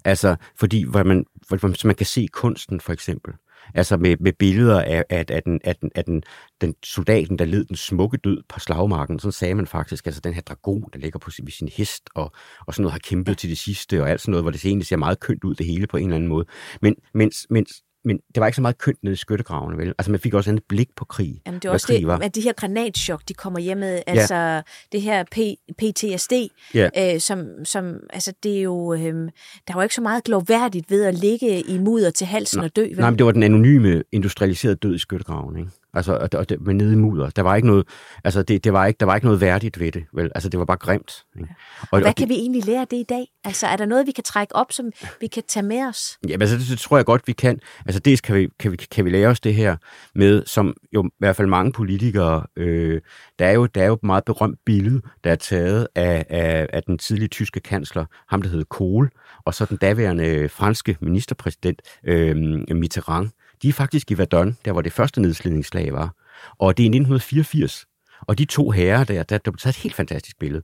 [0.04, 3.34] Altså, fordi hvor man, hvor, så man kan se kunsten, for eksempel.
[3.74, 6.22] Altså med, med billeder af, af, af, den, af, den, af den,
[6.60, 9.18] den soldaten, der led den smukke død på slagmarken.
[9.18, 12.32] Så sagde man faktisk, altså den her dragon, der ligger på sin, sin hest, og,
[12.66, 14.86] og sådan noget har kæmpet til det sidste, og alt sådan noget, hvor det egentlig
[14.86, 16.46] ser meget kønt ud, det hele på en eller anden måde.
[16.82, 19.94] Men mens, mens men det var ikke så meget kønt nede i skyttegravene, vel?
[19.98, 21.42] Altså, man fik også et blik på krig.
[21.46, 22.18] Jamen, det var også det, var.
[22.18, 24.12] at de her granatschok, de kommer hjem med, ja.
[24.12, 25.38] altså det her P,
[25.78, 26.32] PTSD,
[26.74, 27.14] ja.
[27.14, 29.30] øh, som, som, altså det er jo, øh,
[29.68, 32.76] der var ikke så meget gloværdigt ved at ligge i mudder til halsen nej, og
[32.76, 32.98] dø, vel?
[32.98, 35.70] Nej, men det var den anonyme, industrialiserede død i skyttegravene, ikke?
[35.96, 37.30] Altså, og, og det, med nede i mudder.
[37.30, 37.88] Der var ikke noget,
[38.24, 40.30] altså, det, det var ikke, der var ikke noget værdigt ved det, vel?
[40.34, 41.24] Altså, det var bare grimt.
[41.36, 41.48] Ikke?
[41.80, 43.26] Og, og hvad og kan det, vi egentlig lære af det i dag?
[43.44, 44.90] Altså, er der noget, vi kan trække op, som
[45.20, 46.18] vi kan tage med os?
[46.28, 47.60] Ja, altså, det, det tror jeg godt, vi kan.
[47.86, 49.76] Altså, dels kan vi, kan vi, kan vi lære os det her
[50.14, 53.00] med, som jo i hvert fald mange politikere, øh,
[53.38, 56.66] der, er jo, der er jo et meget berømt billede, der er taget af, af,
[56.72, 59.10] af den tidlige tyske kansler, ham der hed Kohl,
[59.44, 62.36] og så den daværende franske ministerpræsident, øh,
[62.70, 63.30] Mitterrand,
[63.62, 66.14] de er faktisk i Verdun, der hvor det første nedslidningsslag var.
[66.58, 67.86] Og det er i 1984.
[68.20, 70.62] Og de to herrer der, der, der blev taget et helt fantastisk billede,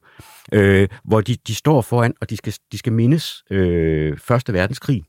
[0.53, 5.03] øh, hvor de, de står foran, og de skal, de skal mindes øh, Første Verdenskrig.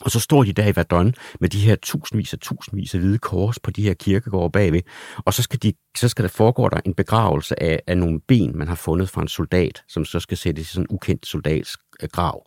[0.00, 3.18] Og så står de der i Verdun med de her tusindvis og tusindvis af hvide
[3.18, 4.80] kors på de her kirkegårde bagved.
[5.24, 8.58] Og så skal, de, så skal der foregå der en begravelse af, af nogle ben,
[8.58, 11.76] man har fundet fra en soldat, som så skal sættes i sådan en ukendt soldats
[12.02, 12.46] øh, grav.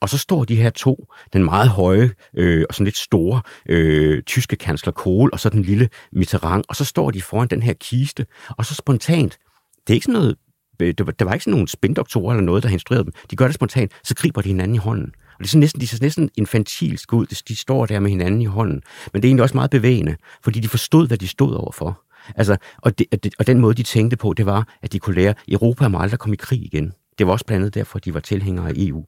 [0.00, 4.22] Og så står de her to, den meget høje øh, og sådan lidt store øh,
[4.22, 7.72] tyske kansler Kohl, og så den lille Mitterrand, og så står de foran den her
[7.72, 9.38] kiste, og så spontant,
[9.86, 10.36] det er ikke sådan noget
[10.82, 13.28] øh, det var, der var ikke sådan nogen spindoktorer eller noget, der instruerede instrueret dem.
[13.30, 15.12] De gør det spontant, så griber de hinanden i hånden.
[15.40, 17.26] Og det er sådan næsten, de ser næsten infantilsk ud.
[17.26, 18.82] De står der med hinanden i hånden.
[19.12, 22.02] Men det er egentlig også meget bevægende, fordi de forstod, hvad de stod overfor.
[22.36, 25.30] Altså, og, det, og den måde, de tænkte på, det var, at de kunne lære,
[25.30, 26.92] at Europa må aldrig komme i krig igen.
[27.18, 29.04] Det var også blandt andet derfor, de var tilhængere af EU.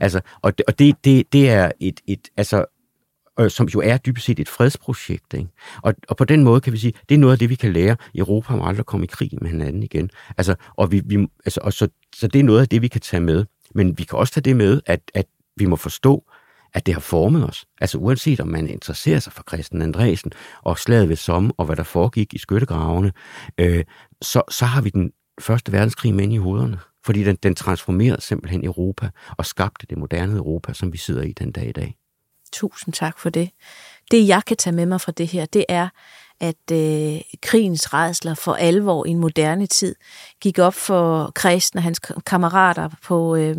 [0.00, 2.64] Altså, og det, og det, det, det er et, et altså,
[3.40, 5.34] øh, som jo er dybest set et fredsprojekt.
[5.34, 5.48] Ikke?
[5.82, 7.72] Og, og på den måde kan vi sige, det er noget af det, vi kan
[7.72, 7.96] lære.
[8.14, 10.10] Europa må aldrig komme i krig med hinanden igen.
[10.36, 13.00] Altså, og vi, vi, altså, og så, så det er noget af det, vi kan
[13.00, 13.44] tage med.
[13.74, 15.26] Men vi kan også tage det med, at, at
[15.56, 16.24] vi må forstå,
[16.74, 17.66] at det har formet os.
[17.80, 20.32] Altså uanset om man interesserer sig for Christian Andresen
[20.62, 23.12] og slaget ved Somme og hvad der foregik i skyttegravene,
[23.58, 23.84] øh,
[24.22, 26.78] så, så har vi den første verdenskrig med ind i hovederne.
[27.04, 31.32] Fordi den, den transformerede simpelthen Europa og skabte det moderne Europa, som vi sidder i
[31.32, 31.96] den dag i dag.
[32.52, 33.50] Tusind tak for det.
[34.10, 35.88] Det, jeg kan tage med mig fra det her, det er,
[36.40, 39.94] at øh, krigens redsler for alvor i en moderne tid
[40.40, 43.56] gik op for Kristen og hans kammerater på, øh,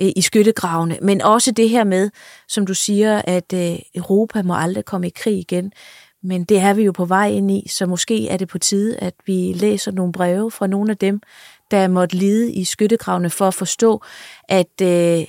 [0.00, 0.98] Øh, i skyttegravene.
[1.02, 2.10] Men også det her med,
[2.48, 5.72] som du siger, at øh, Europa må aldrig komme i krig igen.
[6.22, 8.98] Men det er vi jo på vej ind i, så måske er det på tide,
[8.98, 11.20] at vi læser nogle breve fra nogle af dem,
[11.70, 14.02] der måtte lide i skyttegravene for at forstå,
[14.48, 15.24] at øh,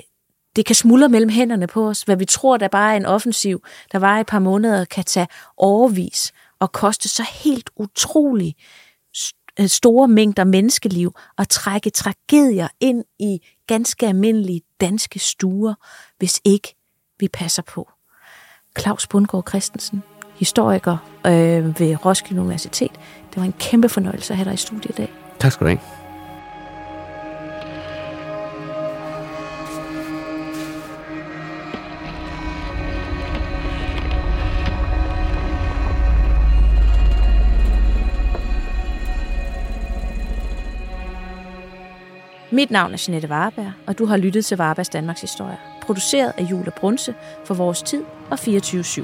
[0.56, 2.02] det kan smuldre mellem hænderne på os.
[2.02, 5.28] Hvad vi tror, der bare er en offensiv, der var et par måneder, kan tage
[5.58, 8.56] overvis og koste så helt utrolig
[9.60, 13.40] øh, store mængder menneskeliv og trække tragedier ind i
[13.72, 15.74] ganske almindelige danske stuer,
[16.18, 16.76] hvis ikke
[17.20, 17.90] vi passer på.
[18.80, 20.04] Claus Bundgaard Christensen,
[20.36, 22.92] historiker øh, ved Roskilde Universitet.
[23.30, 25.14] Det var en kæmpe fornøjelse at have dig i studiet i dag.
[25.40, 26.01] Tak skal du have.
[42.54, 45.58] Mit navn er Jeanette Warberg, og du har lyttet til Varbergs Danmarks Historie.
[45.82, 49.04] Produceret af Jule Brunse for Vores Tid og 24-7.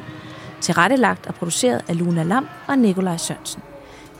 [0.61, 3.61] Tilrettelagt og produceret af Luna Lam og Nikolaj Sørensen.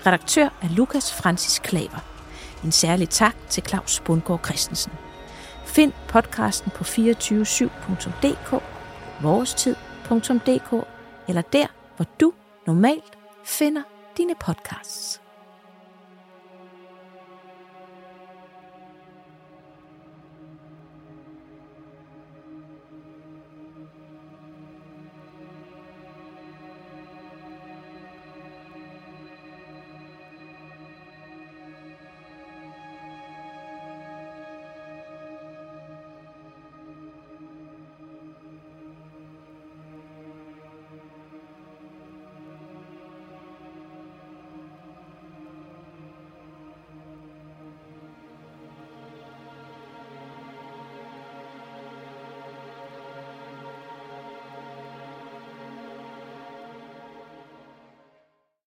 [0.05, 2.05] Redaktør er Lukas Francis Klaver.
[2.63, 4.91] En særlig tak til Claus Bundgaard Christensen.
[5.65, 8.63] Find podcasten på 247.dk,
[9.21, 10.87] vorestid.dk
[11.27, 12.33] eller der, hvor du
[12.67, 13.81] normalt finder
[14.17, 15.26] dine podcasts.